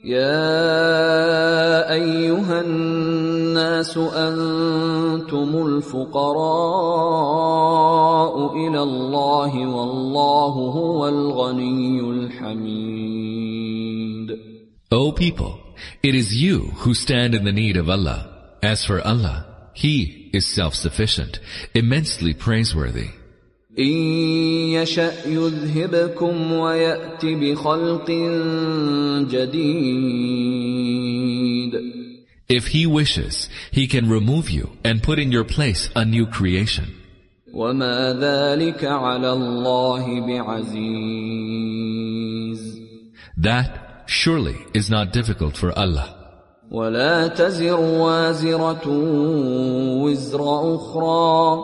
يا 0.04 1.92
أيها 1.92 2.62
الناس 2.62 3.33
أنتم 3.98 5.68
الفقراء 5.68 6.36
إلى 8.56 8.84
الله 8.84 9.68
والله 9.68 10.54
هو 10.80 11.08
الغني 11.08 12.00
الحميد 12.00 13.20
O 14.92 15.12
people, 15.12 15.60
it 16.02 16.16
is 16.16 16.42
you 16.42 16.72
who 16.78 16.96
stand 16.96 17.36
in 17.36 17.44
the 17.46 17.52
need 17.52 17.78
of 17.78 17.88
Allah. 17.90 18.28
As 18.64 18.84
for 18.86 19.00
Allah, 19.06 19.46
He 19.74 20.32
is 20.34 20.48
self-sufficient, 20.48 21.40
immensely 21.76 22.34
praiseworthy. 22.34 23.10
إن 23.80 23.94
يشأ 24.74 25.28
يذهبكم 25.28 26.52
ويأت 26.52 27.26
بخلق 27.26 28.12
جديد 29.32 30.60
If 32.48 32.68
He 32.68 32.86
wishes, 32.86 33.50
He 33.72 33.88
can 33.88 34.10
remove 34.10 34.50
you 34.50 34.78
and 34.84 35.04
put 35.04 35.20
in 35.20 35.32
your 35.32 35.44
place 35.44 35.90
a 35.96 36.04
new 36.06 36.26
creation. 36.26 36.96
وما 37.54 38.14
ذلك 38.14 38.86
على 38.86 39.34
الله 39.34 40.28
بعزيز 40.28 41.50
That 43.38 44.04
surely 44.08 44.58
is 44.74 44.90
not 44.90 45.12
difficult 45.14 45.58
for 45.58 45.72
Allah. 45.78 46.16
ولا 46.72 47.28
تزر 47.28 47.80
وازرة 47.80 48.88
وزر 50.04 50.76
أخرى 50.76 51.64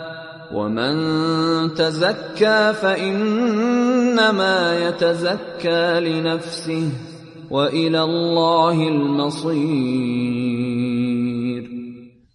ومن 0.52 1.74
تزكى 1.74 2.72
فإنما 2.82 4.58
يتزكى 4.88 6.00
لنفسه 6.00 6.90
وإلى 7.50 8.02
الله 8.02 8.88
المصير 8.88 10.26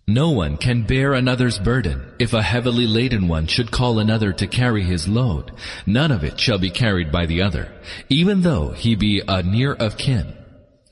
No 0.07 0.31
one 0.31 0.57
can 0.57 0.83
bear 0.83 1.13
another's 1.13 1.57
burden. 1.57 2.01
If 2.19 2.33
a 2.33 2.41
heavily 2.41 2.85
laden 2.85 3.29
one 3.29 3.47
should 3.47 3.71
call 3.71 3.99
another 3.99 4.33
to 4.33 4.45
carry 4.45 4.83
his 4.83 5.07
load, 5.07 5.53
none 5.85 6.11
of 6.11 6.25
it 6.25 6.37
shall 6.37 6.57
be 6.57 6.69
carried 6.69 7.13
by 7.13 7.27
the 7.27 7.41
other, 7.43 7.71
even 8.09 8.41
though 8.41 8.71
he 8.71 8.95
be 8.95 9.21
a 9.25 9.41
near 9.41 9.71
of 9.73 9.95
kin. 9.97 10.33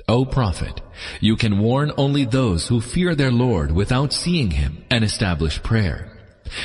O 0.07 0.23
Prophet, 0.23 0.79
you 1.19 1.35
can 1.35 1.59
warn 1.59 1.91
only 1.97 2.23
those 2.23 2.67
who 2.67 2.79
fear 2.79 3.13
their 3.13 3.31
Lord 3.31 3.71
without 3.71 4.13
seeing 4.13 4.51
him 4.51 4.85
and 4.89 5.03
establish 5.03 5.61
prayer. 5.61 6.12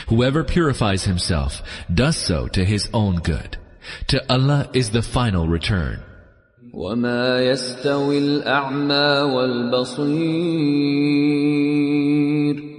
Whoever 0.09 0.45
purifies 0.45 1.05
himself 1.05 1.63
does 1.93 2.17
so 2.17 2.49
to 2.49 2.65
his 2.65 2.89
own 2.93 3.17
good. 3.17 3.57
To 4.09 4.33
Allah 4.33 4.69
is 4.73 4.91
the 4.91 5.03
final 5.03 5.47
return. 5.47 6.01
وما 6.75 7.41
يستوي 7.41 8.19
الأعمى 8.19 9.23
والبصير 11.35 12.75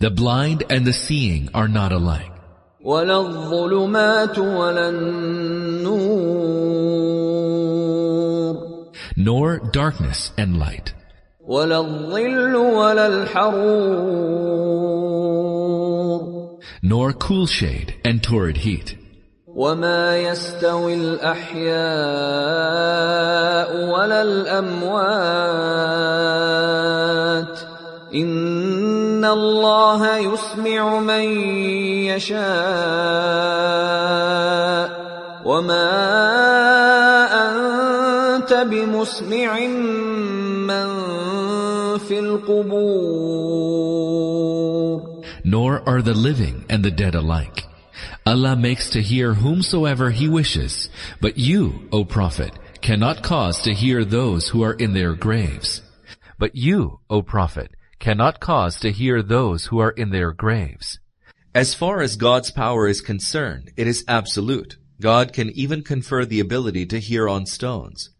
The 0.00 0.10
blind 0.10 0.64
and 0.70 0.84
the 0.86 0.92
seeing 0.92 1.48
are 1.54 1.68
not 1.68 1.92
alike. 1.92 2.30
ولا 2.84 3.20
الظلمات 3.20 4.38
ولا 4.38 4.88
النور 4.88 6.24
Nor 9.16 9.58
darkness 9.72 10.32
and 10.36 10.58
light. 10.58 10.92
ولا 11.46 11.78
الظل 11.80 12.54
ولا 12.56 13.06
الحرور 13.06 15.07
Nor 16.82 17.12
cool 17.12 17.46
shade 17.46 17.94
and 18.04 18.22
torrid 18.22 18.58
heat. 18.58 18.96
وما 19.54 20.18
يستوي 20.18 20.94
الأحياء 20.94 21.70
ولا 23.86 24.22
الأموات 24.22 25.54
إن 28.14 29.24
الله 29.24 30.16
يسمع 30.16 30.98
من 30.98 31.22
يشاء 32.10 32.44
وما 35.44 35.90
انت 38.34 38.52
بمسمع 38.52 39.58
من 40.66 40.88
في 41.98 42.18
القبور 42.18 43.74
nor 45.43 45.87
are 45.87 46.01
the 46.01 46.13
living 46.13 46.65
and 46.69 46.83
the 46.83 46.91
dead 46.91 47.15
alike. 47.15 47.65
Allah 48.25 48.55
makes 48.55 48.89
to 48.91 49.01
hear 49.01 49.33
whomsoever 49.33 50.11
He 50.11 50.27
wishes, 50.27 50.89
but 51.21 51.37
you, 51.37 51.87
O 51.91 52.05
Prophet, 52.05 52.53
cannot 52.81 53.23
cause 53.23 53.61
to 53.61 53.73
hear 53.73 54.05
those 54.05 54.49
who 54.49 54.63
are 54.63 54.73
in 54.73 54.93
their 54.93 55.13
graves. 55.15 55.81
But 56.37 56.55
you, 56.55 56.99
O 57.09 57.21
Prophet, 57.21 57.71
cannot 57.99 58.39
cause 58.39 58.79
to 58.79 58.91
hear 58.91 59.21
those 59.21 59.65
who 59.65 59.79
are 59.79 59.91
in 59.91 60.11
their 60.11 60.31
graves. 60.31 60.99
As 61.53 61.73
far 61.73 62.01
as 62.01 62.15
God's 62.15 62.51
power 62.51 62.87
is 62.87 63.01
concerned, 63.01 63.71
it 63.75 63.87
is 63.87 64.05
absolute. 64.07 64.77
God 65.01 65.33
can 65.33 65.49
even 65.51 65.83
confer 65.83 66.25
the 66.25 66.39
ability 66.39 66.85
to 66.87 66.99
hear 66.99 67.27
on 67.27 67.45
stones. 67.45 68.11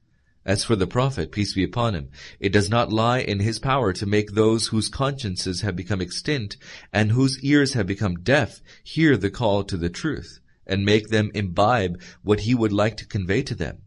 As 0.46 0.64
for 0.64 0.76
the 0.76 0.88
Prophet, 0.88 1.32
peace 1.32 1.54
be 1.54 1.64
upon 1.64 1.96
him, 1.96 2.10
it 2.40 2.54
does 2.54 2.70
not 2.70 2.94
lie 2.94 3.20
in 3.20 3.40
his 3.40 3.60
power 3.60 3.92
to 3.94 4.06
make 4.06 4.32
those 4.32 4.68
whose 4.68 4.88
consciences 4.88 5.62
have 5.62 5.76
become 5.76 6.02
extinct 6.02 6.58
and 6.94 7.12
whose 7.12 7.44
ears 7.44 7.74
have 7.74 7.88
become 7.88 8.22
deaf 8.22 8.62
hear 8.84 9.18
the 9.18 9.30
call 9.30 9.64
to 9.66 9.78
the 9.78 9.90
truth 9.90 10.40
and 10.66 10.86
make 10.86 11.10
them 11.10 11.32
imbibe 11.34 12.02
what 12.24 12.42
he 12.42 12.56
would 12.56 12.72
like 12.72 12.96
to 12.98 13.06
convey 13.06 13.42
to 13.44 13.56
them. 13.56 13.80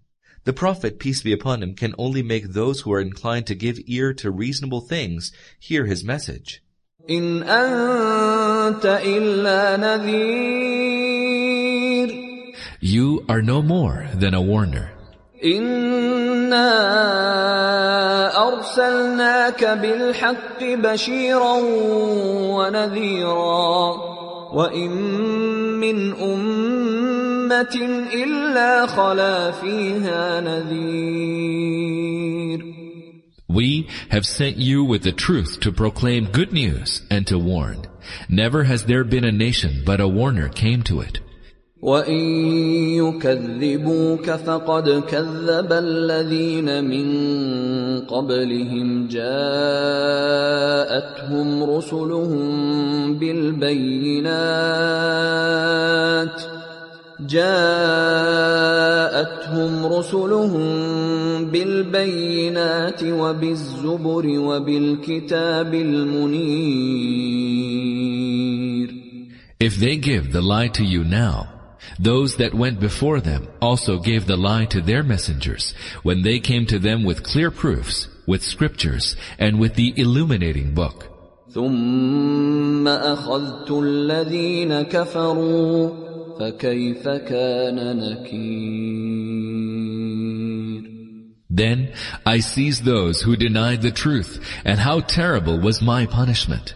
The 0.44 0.52
Prophet, 0.52 0.98
peace 0.98 1.22
be 1.22 1.32
upon 1.32 1.62
him, 1.62 1.74
can 1.74 1.94
only 1.96 2.22
make 2.22 2.48
those 2.48 2.80
who 2.80 2.92
are 2.92 3.00
inclined 3.00 3.46
to 3.46 3.54
give 3.54 3.78
ear 3.86 4.12
to 4.14 4.30
reasonable 4.30 4.80
things 4.80 5.32
hear 5.58 5.86
his 5.86 6.02
message. 6.02 6.62
In 7.06 7.42
anta 7.44 9.00
illa. 9.04 9.78
You 12.80 13.24
are 13.28 13.42
no 13.42 13.62
more 13.62 14.08
than 14.14 14.34
a 14.34 14.42
warner. 14.42 14.90
In 15.40 16.11
إنا 16.51 16.67
أرسلناك 18.47 19.63
بالحق 19.63 20.63
بشيرا 20.63 21.57
ونذيرا 22.57 23.93
وإن 24.53 24.91
من 25.79 26.13
أمة 26.13 27.75
إلا 28.13 28.87
خلا 28.87 29.51
فيها 29.51 30.41
نذير 30.41 31.87
We 33.49 33.87
have 34.09 34.25
sent 34.25 34.57
you 34.57 34.83
with 34.83 35.03
the 35.03 35.13
truth 35.13 35.61
to 35.61 35.71
proclaim 35.71 36.25
good 36.25 36.51
news 36.51 37.01
and 37.09 37.25
to 37.27 37.39
warn. 37.39 37.87
Never 38.29 38.65
has 38.65 38.83
there 38.85 39.05
been 39.05 39.23
a 39.23 39.31
nation 39.31 39.83
but 39.85 40.01
a 40.01 40.07
warner 40.07 40.49
came 40.49 40.83
to 40.83 40.99
it. 40.99 41.21
وإن 41.82 42.20
يكذبوك 42.94 44.30
فقد 44.30 45.02
كذب 45.08 45.72
الذين 45.72 46.84
من 46.84 47.06
قبلهم 48.00 49.08
جاءتهم 49.08 50.42
رسلهم 51.64 53.18
بالبينات 53.18 54.32
جاءتهم 57.20 58.26
رسلهم 59.86 60.64
بالبينات 61.50 63.02
وبالزبر 63.04 64.26
وبالكتاب 64.26 65.74
المنير 65.74 67.42
If 69.60 69.76
they 69.76 69.96
give 69.96 70.32
the 70.32 70.42
lie 70.42 70.66
to 70.78 70.84
you 70.84 71.04
now, 71.04 71.61
those 72.01 72.37
that 72.37 72.53
went 72.53 72.79
before 72.79 73.19
them 73.21 73.47
also 73.61 73.99
gave 73.99 74.25
the 74.25 74.37
lie 74.37 74.65
to 74.65 74.81
their 74.81 75.03
messengers 75.03 75.73
when 76.03 76.21
they 76.21 76.39
came 76.39 76.65
to 76.67 76.79
them 76.79 77.03
with 77.03 77.23
clear 77.23 77.51
proofs, 77.51 78.07
with 78.25 78.43
scriptures, 78.43 79.15
and 79.39 79.59
with 79.59 79.75
the 79.75 79.93
illuminating 79.97 80.73
book. 80.73 81.09
ثم 81.49 82.87
أخذت 82.87 83.71
الذين 83.71 84.81
كفروا 84.81 85.89
فكيف 86.39 87.07
كان 87.07 87.97
نكير 87.97 89.27
Then 91.49 91.93
I 92.23 92.39
seized 92.39 92.83
those 92.85 93.21
who 93.21 93.35
denied 93.35 93.81
the 93.81 93.89
truth, 93.89 94.39
and 94.63 94.79
how 94.79 94.99
terrible 94.99 95.57
was 95.59 95.81
my 95.81 96.05
punishment. 96.05 96.75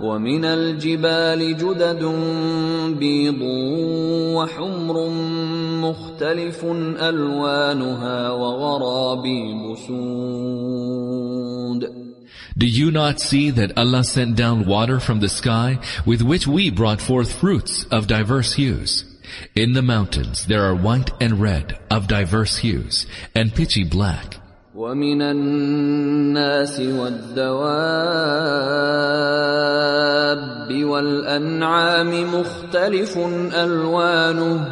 ومن 0.00 0.44
الجبال 0.44 1.56
جدد 1.56 2.04
بيض 2.98 3.42
وحمر 4.36 5.08
مختلف 5.80 6.64
ألوانها 7.00 8.30
وغرابيب 8.30 9.76
سود 9.86 11.02
Do 12.54 12.66
you 12.66 12.90
not 12.90 13.18
see 13.18 13.50
that 13.50 13.72
Allah 13.78 14.04
sent 14.04 14.36
down 14.36 14.66
water 14.66 15.00
from 15.00 15.20
the 15.20 15.28
sky 15.28 15.78
with 16.04 16.20
which 16.22 16.46
we 16.46 16.70
brought 16.70 17.00
forth 17.00 17.32
fruits 17.32 17.86
of 17.90 18.06
diverse 18.06 18.52
hues? 18.54 19.04
In 19.56 19.72
the 19.72 19.82
mountains 19.82 20.46
there 20.46 20.62
are 20.62 20.74
white 20.74 21.10
and 21.20 21.40
red 21.40 21.78
of 21.90 22.08
diverse 22.08 22.58
hues 22.58 23.06
and 23.34 23.54
pitchy 23.54 23.84
black. 23.84 24.36
ومن 24.77 25.21
الناس 25.21 26.79
والدواب 26.79 27.57
والأنعام 30.83 32.39
مختلف 32.39 33.17
ألوانه. 33.53 34.67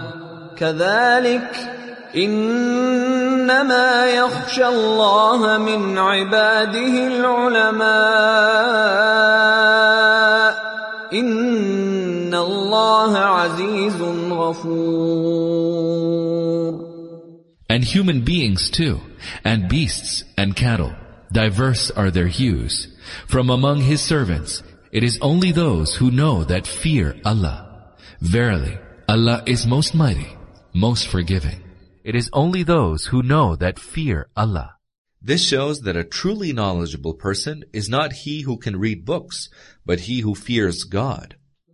كذلك 0.57 1.51
إنما 2.15 4.05
يخشى 4.05 4.67
الله 4.67 5.57
من 5.57 5.97
عباده 5.97 7.07
العلماء. 7.07 7.85
إن 11.13 12.35
الله 12.35 13.17
عزيز 13.17 14.01
غفور. 14.31 15.65
And 17.67 17.83
human 17.83 18.21
beings 18.21 18.69
too, 18.69 18.99
and 19.43 19.69
beasts 19.69 20.23
and 20.37 20.55
cattle, 20.55 20.93
diverse 21.31 21.91
are 21.91 22.11
their 22.11 22.27
hues. 22.27 22.87
From 23.27 23.49
among 23.49 23.81
his 23.81 24.01
servants, 24.01 24.63
it 24.91 25.03
is 25.03 25.19
only 25.21 25.51
those 25.51 25.95
who 25.95 26.09
know 26.11 26.43
that 26.43 26.67
fear 26.67 27.15
Allah. 27.25 27.93
Verily, 28.21 28.77
Allah 29.09 29.43
is 29.45 29.67
most 29.67 29.93
mighty, 29.93 30.29
most 30.73 31.07
forgiving. 31.07 31.61
It 32.03 32.15
is 32.15 32.29
only 32.33 32.63
those 32.63 33.07
who 33.07 33.21
know 33.23 33.55
that 33.55 33.79
fear 33.79 34.29
Allah. 34.35 34.75
This 35.21 35.43
shows 35.43 35.81
that 35.81 35.97
a 35.97 36.03
truly 36.03 36.53
knowledgeable 36.53 37.15
person 37.15 37.63
is 37.73 37.89
not 37.89 38.13
he 38.13 38.41
who 38.41 38.57
can 38.57 38.77
read 38.77 39.05
books, 39.05 39.49
but 39.85 40.01
he 40.01 40.19
who 40.19 40.35
fears 40.35 40.83
God. 40.83 41.35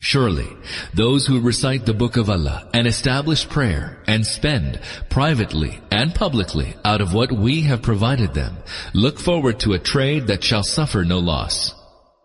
Surely, 0.00 0.48
those 0.92 1.26
who 1.26 1.40
recite 1.40 1.86
the 1.86 1.94
book 1.94 2.18
of 2.18 2.28
Allah 2.28 2.68
and 2.74 2.86
establish 2.86 3.48
prayer 3.48 4.02
and 4.06 4.26
spend 4.26 4.78
privately 5.08 5.80
and 5.90 6.14
publicly 6.14 6.76
out 6.84 7.00
of 7.00 7.14
what 7.14 7.32
we 7.32 7.62
have 7.62 7.80
provided 7.80 8.34
them, 8.34 8.58
look 8.92 9.18
forward 9.18 9.60
to 9.60 9.72
a 9.72 9.78
trade 9.78 10.26
that 10.26 10.44
shall 10.44 10.62
suffer 10.62 11.04
no 11.04 11.18
loss. 11.20 11.72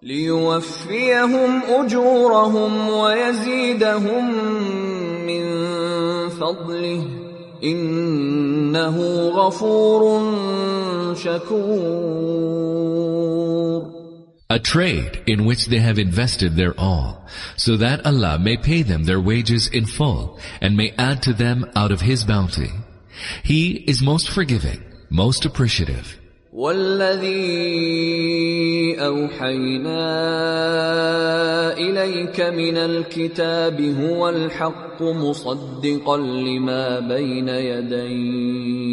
ليوفيهم 0.03 1.61
أجورهم 1.63 2.89
ويزيدهم 2.89 4.33
من 5.27 5.43
فضله 6.29 7.07
إنه 7.63 8.97
غفور 9.29 10.01
شكور 11.15 12.79
a 14.53 14.57
trade 14.59 15.21
in 15.27 15.45
which 15.45 15.67
they 15.67 15.77
have 15.77 15.99
invested 15.99 16.55
their 16.55 16.73
all, 16.79 17.23
so 17.55 17.77
that 17.77 18.03
Allah 18.03 18.39
may 18.39 18.57
pay 18.57 18.81
them 18.81 19.03
their 19.03 19.21
wages 19.21 19.67
in 19.67 19.85
full 19.85 20.39
and 20.59 20.75
may 20.75 20.91
add 20.97 21.21
to 21.23 21.33
them 21.33 21.69
out 21.75 21.91
of 21.91 22.01
His 22.01 22.23
bounty. 22.23 22.71
He 23.43 23.73
is 23.87 24.01
most 24.01 24.29
forgiving, 24.29 24.83
most 25.09 25.45
appreciative. 25.45 26.17
والذي 26.53 27.35
أوحينا 28.99 30.01
إليك 31.77 32.41
من 32.41 32.77
الكتاب 32.77 33.81
هو 33.81 34.29
الحق 34.29 35.01
مصدقا 35.01 36.17
لما 36.17 36.99
بين 36.99 37.49
يديه 37.49 38.89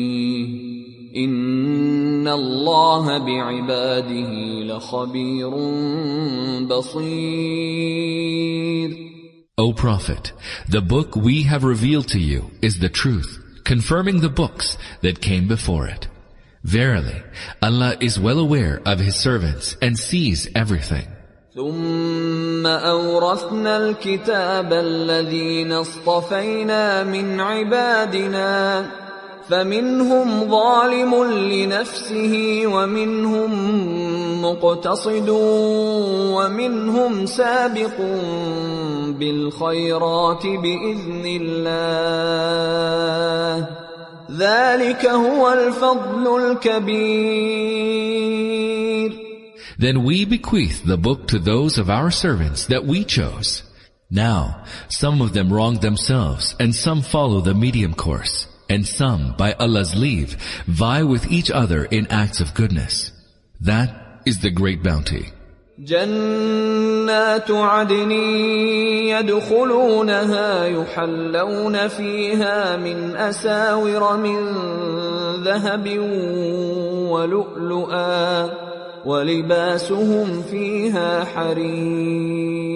إن 1.17 2.29
الله 2.29 3.19
بعباده 3.19 4.31
لخبير 4.65 5.51
بصير 6.69 8.27
O 9.59 9.73
Prophet, 9.73 10.33
the 10.69 10.83
book 10.83 11.17
we 11.17 11.45
have 11.45 11.65
revealed 11.65 12.09
to 12.09 12.19
you 12.19 12.51
is 12.61 12.79
the 12.79 12.91
truth, 12.91 13.43
confirming 13.65 14.21
the 14.21 14.29
books 14.29 14.77
that 15.01 15.23
came 15.23 15.49
before 15.49 15.87
it. 15.87 16.09
Verily, 16.63 17.23
Allah 17.63 17.97
is 17.99 18.21
well 18.21 18.39
aware 18.39 18.83
of 18.85 18.99
His 18.99 19.17
servants 19.17 19.77
and 19.81 19.99
sees 19.99 20.47
everything. 20.55 21.07
ثم 21.57 22.67
أورثنا 22.67 23.77
الكتاب 23.77 24.73
الذين 24.73 25.73
اصطفينا 25.73 27.05
من 27.05 27.41
عبادنا 27.41 28.87
فمنهم 29.49 30.51
ظالم 30.51 31.25
لنفسه 31.25 32.63
ومنهم 32.67 33.51
مقتصد 34.43 35.29
ومنهم 36.35 37.27
سابق 37.27 37.97
بالخيرات 39.19 40.47
بإذن 40.47 41.25
الله 41.41 42.07
ذلك 44.31 45.07
هو 45.07 45.53
الفضل 45.53 46.37
الكبير 46.43 47.77
Then 49.79 50.05
we 50.05 50.25
bequeath 50.25 50.85
the 50.85 50.97
book 50.97 51.29
to 51.29 51.39
those 51.39 51.77
of 51.77 51.91
our 51.91 52.11
servants 52.11 52.65
that 52.73 52.87
we 52.87 53.05
chose. 53.05 53.63
Now, 54.11 54.65
some 54.89 55.21
of 55.21 55.35
them 55.35 55.53
wrong 55.53 55.81
themselves 55.81 56.57
and 56.59 56.75
some 56.75 57.03
follow 57.03 57.43
the 57.43 57.53
medium 57.53 57.93
course. 57.93 58.47
And 58.71 58.87
some, 58.87 59.35
by 59.39 59.53
Allah's 59.53 59.95
leave, 59.95 60.35
vie 60.67 61.05
with 61.05 61.31
each 61.31 61.51
other 61.51 61.85
in 61.85 62.07
acts 62.09 62.41
of 62.41 62.55
goodness. 62.55 63.13
That 63.61 64.23
is 64.27 64.41
the 64.41 64.51
great 64.51 64.83
bounty. 64.83 65.33
جنات 65.79 67.51
عدن 67.51 68.11
يدخلونها 69.13 70.67
يحلون 70.67 71.89
فيها 71.89 72.77
من 72.77 73.17
أساور 73.17 74.17
من 74.17 74.39
ذهب 75.45 75.99
ولؤلؤا 77.11 78.51
ولباسهم 79.05 80.43
فيها 80.43 81.25
حرير 81.25 82.67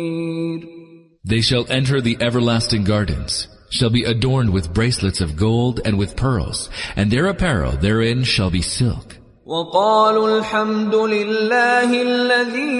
They 1.24 1.40
shall 1.42 1.66
enter 1.70 2.00
the 2.00 2.16
everlasting 2.20 2.84
gardens, 2.84 3.46
shall 3.74 3.90
be 3.90 4.04
adorned 4.04 4.50
with 4.50 4.74
bracelets 4.74 5.20
of 5.20 5.36
gold 5.36 5.80
and 5.84 5.98
with 5.98 6.16
pearls, 6.16 6.68
and 6.96 7.10
their 7.10 7.26
apparel 7.26 7.72
therein 7.72 8.24
shall 8.24 8.50
be 8.50 8.62
silk. 8.62 9.16
وقالوا 9.46 10.38
الحمد 10.38 10.94
لله 10.94 12.02
الذي 12.02 12.70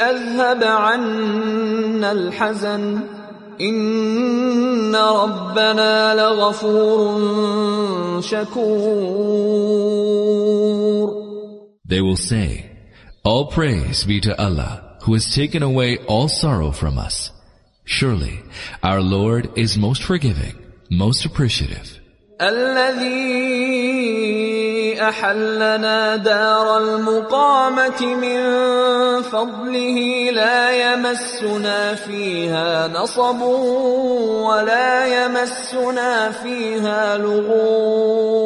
أذهب 0.00 0.64
عنا 0.64 2.12
الحزن 2.12 3.00
إن 3.60 4.96
ربنا 4.96 6.14
لغفور 6.14 7.10
شكور 8.20 9.60
They 11.86 12.00
will 12.00 12.16
say, 12.16 12.70
All 13.24 13.46
praise 13.46 14.04
be 14.04 14.20
to 14.20 14.38
Allah, 14.40 14.98
who 15.02 15.14
has 15.14 15.34
taken 15.34 15.62
away 15.62 15.96
all 16.06 16.28
sorrow 16.28 16.70
from 16.70 16.98
us. 16.98 17.32
Surely, 17.84 18.42
our 18.82 19.00
Lord 19.00 19.50
is 19.56 19.76
most 19.76 20.02
forgiving, 20.02 20.54
most 20.90 21.24
appreciative. 21.24 22.00
الذي 22.40 24.00
أحلنا 25.02 26.16
دار 26.16 26.78
المقامة 26.78 28.14
من 28.14 28.40
فضله 29.22 30.30
لا 30.30 30.92
يمسنا 30.92 31.94
فيها 31.94 32.88
نصب 32.88 33.40
ولا 33.40 35.24
يمسنا 35.24 36.30
فيها 36.30 37.18
لغوب 37.18 38.40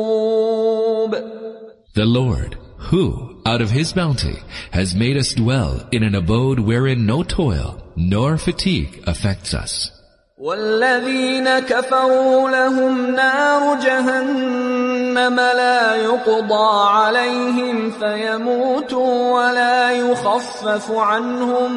The 1.94 2.04
Lord, 2.04 2.58
who, 2.90 3.27
out 3.46 3.60
of 3.60 3.70
His 3.70 3.92
bounty, 3.92 4.36
has 4.70 4.94
made 4.94 5.16
us 5.16 5.34
dwell 5.34 5.86
in 5.90 6.02
an 6.02 6.14
abode 6.14 6.60
wherein 6.60 7.06
no 7.06 7.22
toil 7.22 7.68
nor 7.96 8.38
fatigue 8.38 9.02
affects 9.06 9.54
us. 9.54 9.90
والذين 10.38 11.58
كفروا 11.58 12.50
لهم 12.50 13.14
نار 13.14 13.78
جهنم 13.80 15.36
لا 15.36 15.94
يقضى 15.94 16.88
عليهم 16.88 17.90
فيموتوا 17.90 19.32
ولا 19.34 19.90
يخفف 19.92 20.90
عنهم 20.90 21.72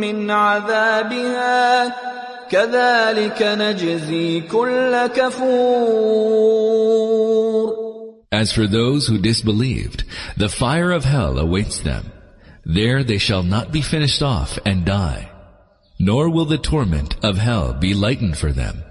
من 0.00 0.30
عذابها 0.30 1.94
كذلك 2.50 3.42
نجزي 3.42 4.40
كل 4.40 5.06
كفور 5.06 6.32
As 8.30 8.52
for 8.52 8.66
those 8.66 9.06
who 9.06 9.18
disbelieved, 9.18 10.04
the 10.36 10.48
fire 10.48 10.90
of 10.92 11.04
hell 11.04 11.38
awaits 11.38 11.80
them. 11.80 12.10
There 12.64 13.02
they 13.04 13.18
shall 13.18 13.42
not 13.42 13.72
be 13.72 13.82
finished 13.82 14.22
off 14.22 14.58
and 14.64 14.84
die. 14.84 15.30
Nor 15.98 16.30
will 16.30 16.46
the 16.46 16.58
torment 16.58 17.16
of 17.24 17.36
hell 17.36 17.74
be 17.74 17.94
lightened 17.94 18.38
for 18.38 18.52
them. 18.52 18.82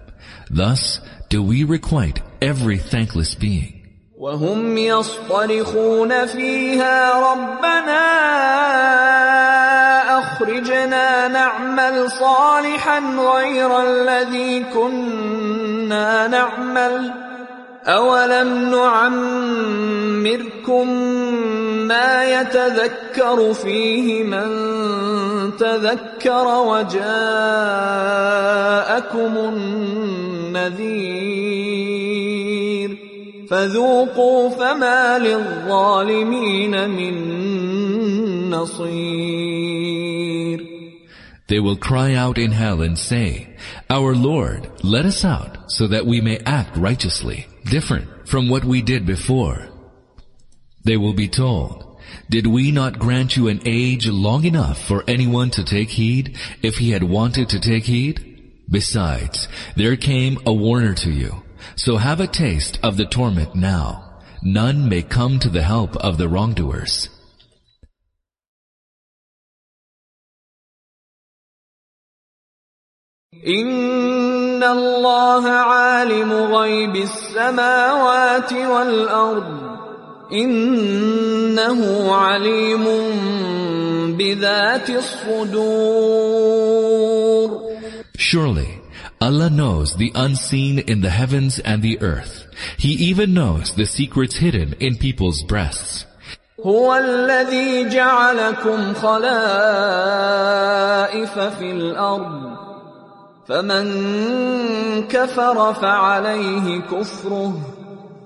Thus 0.50 1.00
do 1.30 1.42
we 1.42 1.64
requite 1.64 2.22
every 2.42 2.78
thankless 2.78 3.36
being. 3.36 3.82
وهم 4.22 4.78
يصطرخون 4.78 6.26
فيها 6.26 7.20
ربنا 7.32 8.04
أخرجنا 10.20 11.28
نعمل 11.28 12.12
صالحا 12.12 13.00
غير 13.00 13.82
الذي 13.82 14.64
كنا 14.64 16.28
نعمل 16.28 17.14
أولم 17.87 18.71
نعمركم 18.71 19.87
ما 21.87 22.41
يتذكر 22.41 23.55
فيه 23.55 24.23
من 24.25 24.47
تذكر 25.57 26.47
وجاءكم 26.67 27.07
النذير 30.57 31.27
فذوقوا 33.51 34.51
فما 34.51 35.19
للظالمين 35.19 36.91
من 36.91 37.15
نصير 38.51 39.97
They 41.49 41.61
will 41.61 41.77
cry 41.77 42.13
out 42.13 42.39
in 42.39 42.51
hell 42.51 42.83
and 42.83 42.99
say, 42.99 43.47
Our 43.89 44.17
Lord, 44.17 44.69
let 44.83 45.05
us 45.07 45.25
out 45.25 45.71
so 45.71 45.87
that 45.87 46.05
we 46.05 46.21
may 46.21 46.39
act 46.45 46.77
righteously, 46.77 47.47
different 47.67 48.29
from 48.29 48.49
what 48.49 48.65
we 48.65 48.83
did 48.83 49.07
before. 49.07 49.69
They 50.85 50.97
will 50.97 51.15
be 51.15 51.29
told, 51.29 51.99
Did 52.31 52.47
we 52.47 52.71
not 52.71 52.99
grant 52.99 53.37
you 53.37 53.49
an 53.49 53.61
age 53.65 54.07
long 54.07 54.45
enough 54.45 54.81
for 54.87 55.05
anyone 55.07 55.51
to 55.51 55.65
take 55.65 55.91
heed 55.91 56.37
if 56.63 56.77
he 56.77 56.91
had 56.91 57.03
wanted 57.03 57.49
to 57.51 57.61
take 57.61 57.85
heed? 57.85 58.63
Besides, 58.71 59.49
there 59.77 59.97
came 59.97 60.39
a 60.47 60.53
warner 60.53 60.95
to 60.95 61.11
you. 61.11 61.43
So 61.77 61.97
have 61.97 62.21
a 62.21 62.27
taste 62.27 62.79
of 62.83 62.97
the 62.97 63.07
torment 63.07 63.55
now. 63.55 64.21
None 64.43 64.89
may 64.89 65.03
come 65.03 65.39
to 65.41 65.49
the 65.49 65.63
help 65.63 65.97
of 65.97 66.19
the 66.19 66.29
wrongdoers. 66.29 67.09
إن 73.47 74.26
الله 74.64 75.50
عالم 75.50 76.34
غيب 76.34 76.96
السماوات 76.96 78.54
والأرض 78.54 79.72
إنه 80.34 82.12
عليم 82.14 82.86
بذات 84.18 84.90
الصدور 84.90 86.32
Surely, 88.18 88.82
Allah 89.20 89.50
knows 89.50 89.96
the 89.98 90.12
unseen 90.16 90.80
in 90.80 91.02
the 91.02 91.10
heavens 91.10 91.60
and 91.60 91.82
the 91.82 92.00
earth. 92.02 92.46
He 92.78 92.94
even 93.10 93.34
knows 93.34 93.76
the 93.76 93.86
secrets 93.86 94.38
hidden 94.38 94.74
in 94.80 94.96
people's 94.98 95.44
breasts. 95.44 96.06
هو 96.66 96.96
الذي 96.96 97.90
جعلكم 97.90 98.94
خلائف 98.94 99.30
في 101.40 101.72
الأرض 101.72 102.65
فمن 103.48 103.88
كفر 105.08 105.74
فعليه 105.74 106.80
كفره 106.80 107.60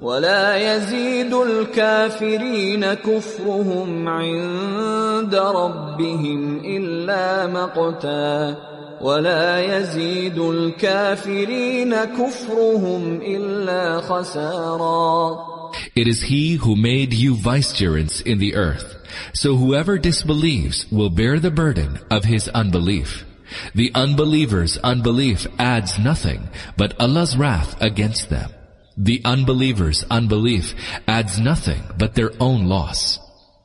ولا 0.01 0.75
يزيد 0.75 1.33
الكافرين 1.33 2.93
كفرهم 2.93 4.07
عند 4.07 5.35
ربهم 5.35 6.61
إلا 6.65 7.47
مقتا 7.47 8.55
ولا 9.01 9.77
يزيد 9.77 10.39
الكافرين 10.39 11.95
كفرهم 11.95 13.21
إلا 13.21 14.01
خسارا 14.01 15.55
It 15.95 16.07
is 16.07 16.21
he 16.23 16.55
who 16.55 16.75
made 16.75 17.13
you 17.13 17.35
vicegerents 17.35 18.21
in 18.21 18.37
the 18.39 18.55
earth. 18.55 18.95
So 19.33 19.55
whoever 19.55 19.97
disbelieves 19.97 20.85
will 20.91 21.09
bear 21.09 21.39
the 21.39 21.51
burden 21.51 21.99
of 22.09 22.23
his 22.23 22.47
unbelief. 22.49 23.25
The 23.74 23.92
unbeliever's 23.94 24.78
unbelief 24.78 25.46
adds 25.58 25.98
nothing 25.98 26.48
but 26.76 26.98
Allah's 27.00 27.36
wrath 27.36 27.80
against 27.80 28.30
them. 28.30 28.50
The 28.96 29.22
unbeliever's 29.24 30.04
unbelief 30.10 30.74
adds 31.08 31.38
nothing 31.38 31.82
but 31.96 32.14
their 32.14 32.32
own 32.40 32.66
loss. 32.66 33.18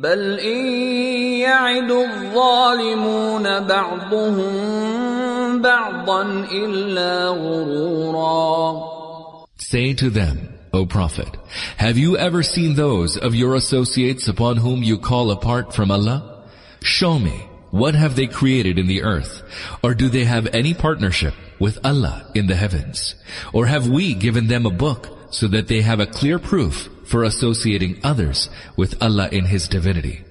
بل 0.00 0.38
إن 0.40 0.66
يعد 1.40 1.90
الظالمون 1.90 3.60
بعضهم 3.60 4.52
بعضا 5.62 6.22
إلا 6.52 7.28
غرورا 7.28 8.96
Say 9.58 9.94
to 9.94 10.10
them, 10.10 10.48
O 10.72 10.84
Prophet, 10.86 11.28
have 11.78 11.96
you 11.96 12.16
ever 12.18 12.42
seen 12.42 12.74
those 12.74 13.16
of 13.16 13.34
your 13.34 13.54
associates 13.54 14.28
upon 14.28 14.58
whom 14.58 14.82
you 14.82 14.98
call 14.98 15.30
apart 15.30 15.72
from 15.72 15.90
Allah? 15.90 16.44
Show 16.82 17.18
me, 17.18 17.48
what 17.70 17.94
have 17.94 18.14
they 18.14 18.26
created 18.26 18.78
in 18.78 18.86
the 18.86 19.02
earth? 19.02 19.42
Or 19.82 19.94
do 19.94 20.08
they 20.08 20.24
have 20.24 20.46
any 20.52 20.74
partnership 20.74 21.34
with 21.58 21.78
Allah 21.84 22.30
in 22.34 22.46
the 22.46 22.54
heavens? 22.54 23.14
Or 23.52 23.66
have 23.66 23.88
we 23.88 24.14
given 24.14 24.46
them 24.46 24.66
a 24.66 24.70
book 24.70 25.19
so 25.30 25.48
that 25.48 25.68
they 25.68 25.82
have 25.82 26.00
a 26.00 26.06
clear 26.06 26.38
proof 26.38 26.88
for 27.04 27.24
associating 27.24 28.00
others 28.02 28.48
with 28.76 29.00
Allah 29.02 29.28
in 29.30 29.46
His 29.46 29.68
divinity. 29.68 30.24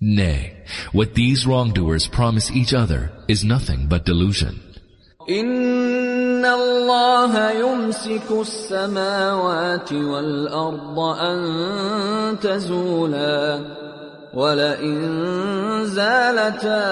Nay, 0.00 0.64
what 0.92 1.14
these 1.14 1.46
wrongdoers 1.46 2.06
promise 2.06 2.50
each 2.50 2.72
other 2.72 3.10
is 3.26 3.44
nothing 3.44 3.88
but 3.88 4.04
delusion. 4.04 4.60
إن 5.28 6.44
الله 6.44 7.50
يمسك 7.50 8.30
السماوات 8.30 9.92
والأرض 9.92 10.98
أن 10.98 12.38
تزولا 12.40 13.60
ولئن 14.34 15.00
زالتا 15.84 16.84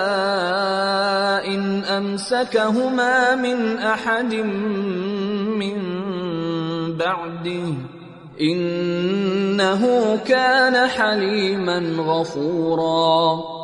إن 1.47 1.85
أمسكهما 1.85 3.35
من 3.35 3.79
أحد 3.79 4.35
من 4.35 5.77
بعده 6.99 7.75
إنه 8.41 10.17
كان 10.17 10.89
حليما 10.89 11.79
غفورا 11.99 13.57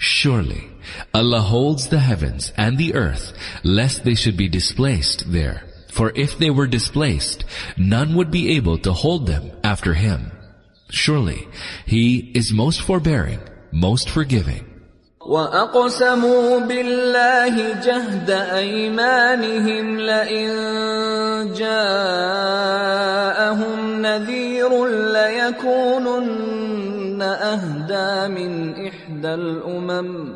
Surely 0.00 0.70
Allah 1.12 1.40
holds 1.40 1.88
the 1.88 1.98
heavens 1.98 2.52
and 2.56 2.78
the 2.78 2.94
earth 2.94 3.32
lest 3.62 4.04
they 4.04 4.14
should 4.14 4.36
be 4.36 4.48
displaced 4.48 5.30
there. 5.30 5.62
For 5.90 6.12
if 6.14 6.38
they 6.38 6.50
were 6.50 6.66
displaced, 6.66 7.44
none 7.76 8.14
would 8.14 8.30
be 8.30 8.56
able 8.56 8.78
to 8.78 8.92
hold 8.92 9.26
them 9.26 9.50
after 9.62 9.92
him. 9.94 10.30
Surely 10.90 11.48
He 11.84 12.32
is 12.34 12.52
most 12.52 12.80
forbearing, 12.80 13.40
most 13.72 14.08
forgiving. 14.08 14.64
وأقسموا 15.25 16.59
بالله 16.59 17.73
جهد 17.83 18.29
أيمانهم 18.29 19.99
لئن 19.99 20.49
جاءهم 21.57 22.81
نذير 24.01 24.85
ليكونن 25.13 26.45
أهدى 27.21 28.33
من 28.33 28.71
إحدى 28.87 29.33
الأمم 29.33 30.35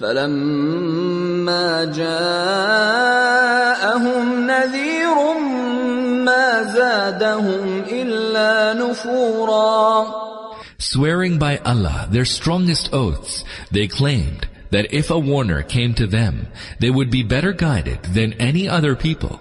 فلما 0.00 1.84
جاءهم 1.84 2.86
نذير 4.46 5.14
ما 6.24 6.62
زادهم 6.62 7.84
إلا 7.88 8.72
نفوراً 8.74 10.29
Swearing 10.89 11.39
by 11.39 11.57
Allah 11.59 12.07
their 12.11 12.25
strongest 12.25 12.93
oaths, 12.93 13.43
they 13.71 13.87
claimed 13.87 14.47
that 14.71 14.93
if 14.93 15.09
a 15.09 15.19
warner 15.19 15.63
came 15.63 15.93
to 15.95 16.07
them, 16.07 16.47
they 16.79 16.89
would 16.89 17.09
be 17.09 17.23
better 17.23 17.53
guided 17.53 18.03
than 18.03 18.33
any 18.33 18.67
other 18.67 18.95
people. 18.95 19.39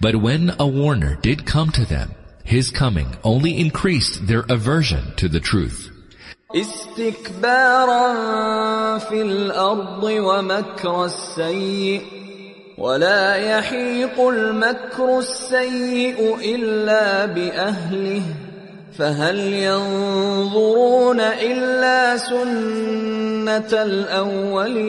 But 0.00 0.16
when 0.16 0.54
a 0.58 0.66
warner 0.66 1.16
did 1.22 1.46
come 1.46 1.70
to 1.72 1.84
them, 1.84 2.14
his 2.44 2.70
coming 2.70 3.16
only 3.24 3.58
increased 3.58 4.26
their 4.26 4.44
aversion 4.48 5.14
to 5.16 5.28
the 5.28 5.40
truth. 5.40 5.90
استكبارا 6.54 8.04
في 8.98 9.22
الأرض 9.22 10.02
ومكر 10.02 11.04
السيء 11.04 12.02
ولا 12.78 13.34
يحيق 13.34 14.20
المكر 14.20 15.18
السيء 15.18 16.36
إلا 16.54 17.26
بأهله 17.26 18.22
فهل 19.01 19.39
ينظرون 19.39 21.19
إلا 21.19 22.17
سنة 22.17 23.71
الأولين 23.73 24.81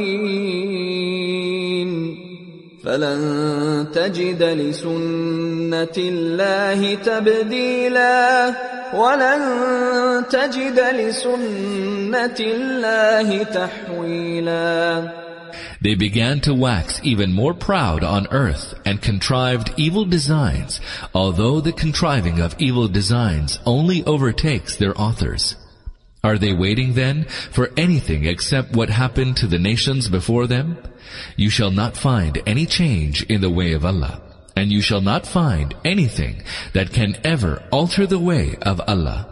فلن 2.85 3.87
تجد 3.95 4.43
لسنة 4.43 5.97
الله 5.99 6.95
تبديلا 6.95 8.55
ولن 8.95 9.43
تجد 10.31 10.81
لسنة 10.81 12.37
الله 12.41 13.43
تحويلا 13.43 15.22
They 15.83 15.97
began 15.97 16.41
to 16.43 16.55
wax 16.55 17.01
even 17.03 17.33
more 17.33 17.55
proud 17.55 18.05
on 18.05 18.29
earth 18.31 18.73
and 18.87 19.03
contrived 19.03 19.75
evil 19.77 20.05
designs, 20.05 20.81
although 21.13 21.61
the 21.61 21.73
contriving 21.73 22.39
of 22.39 22.55
evil 22.61 22.87
designs 22.87 23.59
only 23.67 24.05
overtakes 24.05 24.77
their 24.77 24.99
authors. 25.01 25.57
Are 26.23 26.39
they 26.39 26.53
waiting 26.53 26.95
then 26.95 27.25
for 27.25 27.73
anything 27.77 28.27
except 28.27 28.77
what 28.77 28.91
happened 28.91 29.37
to 29.39 29.49
the 29.49 29.59
nations 29.59 30.09
before 30.09 30.47
them? 30.47 30.79
You 31.37 31.51
shall 31.51 31.73
not 31.73 31.97
find 31.97 32.41
any 32.47 32.65
change 32.65 33.25
in 33.25 33.41
the 33.41 33.51
way 33.51 33.73
of 33.73 33.85
Allah, 33.85 34.23
and 34.57 34.71
you 34.71 34.83
shall 34.83 35.01
not 35.01 35.27
find 35.27 35.75
anything 35.85 36.45
that 36.75 36.93
can 36.93 37.17
ever 37.25 37.61
alter 37.73 38.07
the 38.07 38.21
way 38.21 38.55
of 38.63 38.81
Allah. 38.87 39.32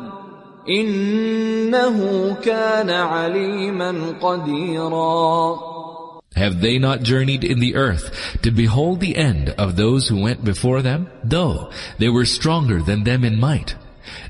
Have 6.35 6.61
they 6.61 6.77
not 6.77 7.01
journeyed 7.01 7.43
in 7.43 7.59
the 7.59 7.75
earth 7.75 8.37
to 8.43 8.51
behold 8.51 8.99
the 8.99 9.15
end 9.15 9.49
of 9.57 9.75
those 9.75 10.07
who 10.07 10.21
went 10.21 10.43
before 10.43 10.81
them? 10.81 11.09
Though 11.23 11.71
they 11.97 12.09
were 12.09 12.25
stronger 12.25 12.81
than 12.81 13.03
them 13.03 13.23
in 13.23 13.39
might. 13.39 13.75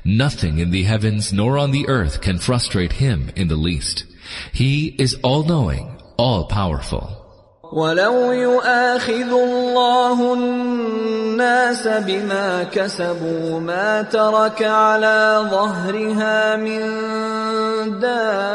Nothing 0.04 0.58
in 0.58 0.70
the 0.70 0.84
heavens 0.84 1.32
nor 1.32 1.58
on 1.58 1.70
the 1.70 1.86
earth 1.88 2.20
can 2.22 2.38
frustrate 2.38 2.92
him 2.92 3.30
in 3.36 3.48
the 3.48 3.56
least. 3.56 4.04
He 4.52 4.94
is 4.98 5.18
all-knowing, 5.22 6.00
all-powerful. 6.16 7.21
ولو 7.72 8.32
يؤاخذ 8.32 9.32
الله 9.32 10.34
الناس 10.34 11.88
بما 11.88 12.62
كسبوا 12.72 13.60
ما 13.60 14.02
ترك 14.02 14.62
على 14.62 15.48
ظهرها 15.50 16.56
من 16.56 16.80
دابة 18.00 18.50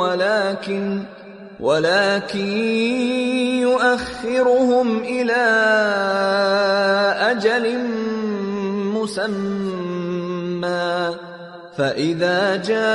ولكن 0.00 1.02
ولكن 1.60 2.48
يؤخرهم 3.60 4.98
إلى 4.98 5.44
أجل 7.30 7.78
مسمى 8.94 9.73
فإذا 11.77 12.55
جاء 12.55 12.89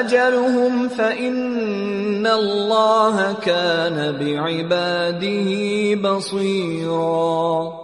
أجلهم 0.00 0.88
فإن 0.88 2.26
الله 2.26 3.32
كان 3.34 4.12
بعباده 4.18 5.48
بصيرا 5.94 7.80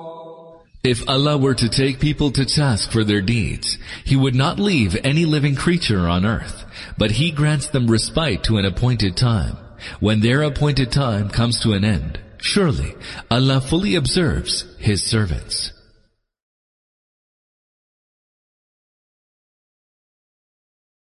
If 0.84 1.08
Allah 1.08 1.36
were 1.36 1.54
to 1.54 1.68
take 1.68 1.98
people 1.98 2.30
to 2.30 2.44
task 2.44 2.92
for 2.92 3.02
their 3.02 3.20
deeds, 3.20 3.76
He 4.04 4.14
would 4.14 4.36
not 4.36 4.60
leave 4.60 4.96
any 5.02 5.24
living 5.24 5.56
creature 5.56 6.06
on 6.08 6.24
earth, 6.24 6.64
but 6.96 7.10
He 7.10 7.32
grants 7.32 7.68
them 7.70 7.90
respite 7.90 8.44
to 8.44 8.58
an 8.58 8.64
appointed 8.64 9.16
time. 9.16 9.56
When 9.98 10.20
their 10.20 10.42
appointed 10.42 10.92
time 10.92 11.28
comes 11.28 11.58
to 11.62 11.72
an 11.72 11.84
end, 11.84 12.20
surely 12.38 12.94
Allah 13.30 13.60
fully 13.60 13.96
observes 13.96 14.64
His 14.78 15.02
servants. 15.02 15.72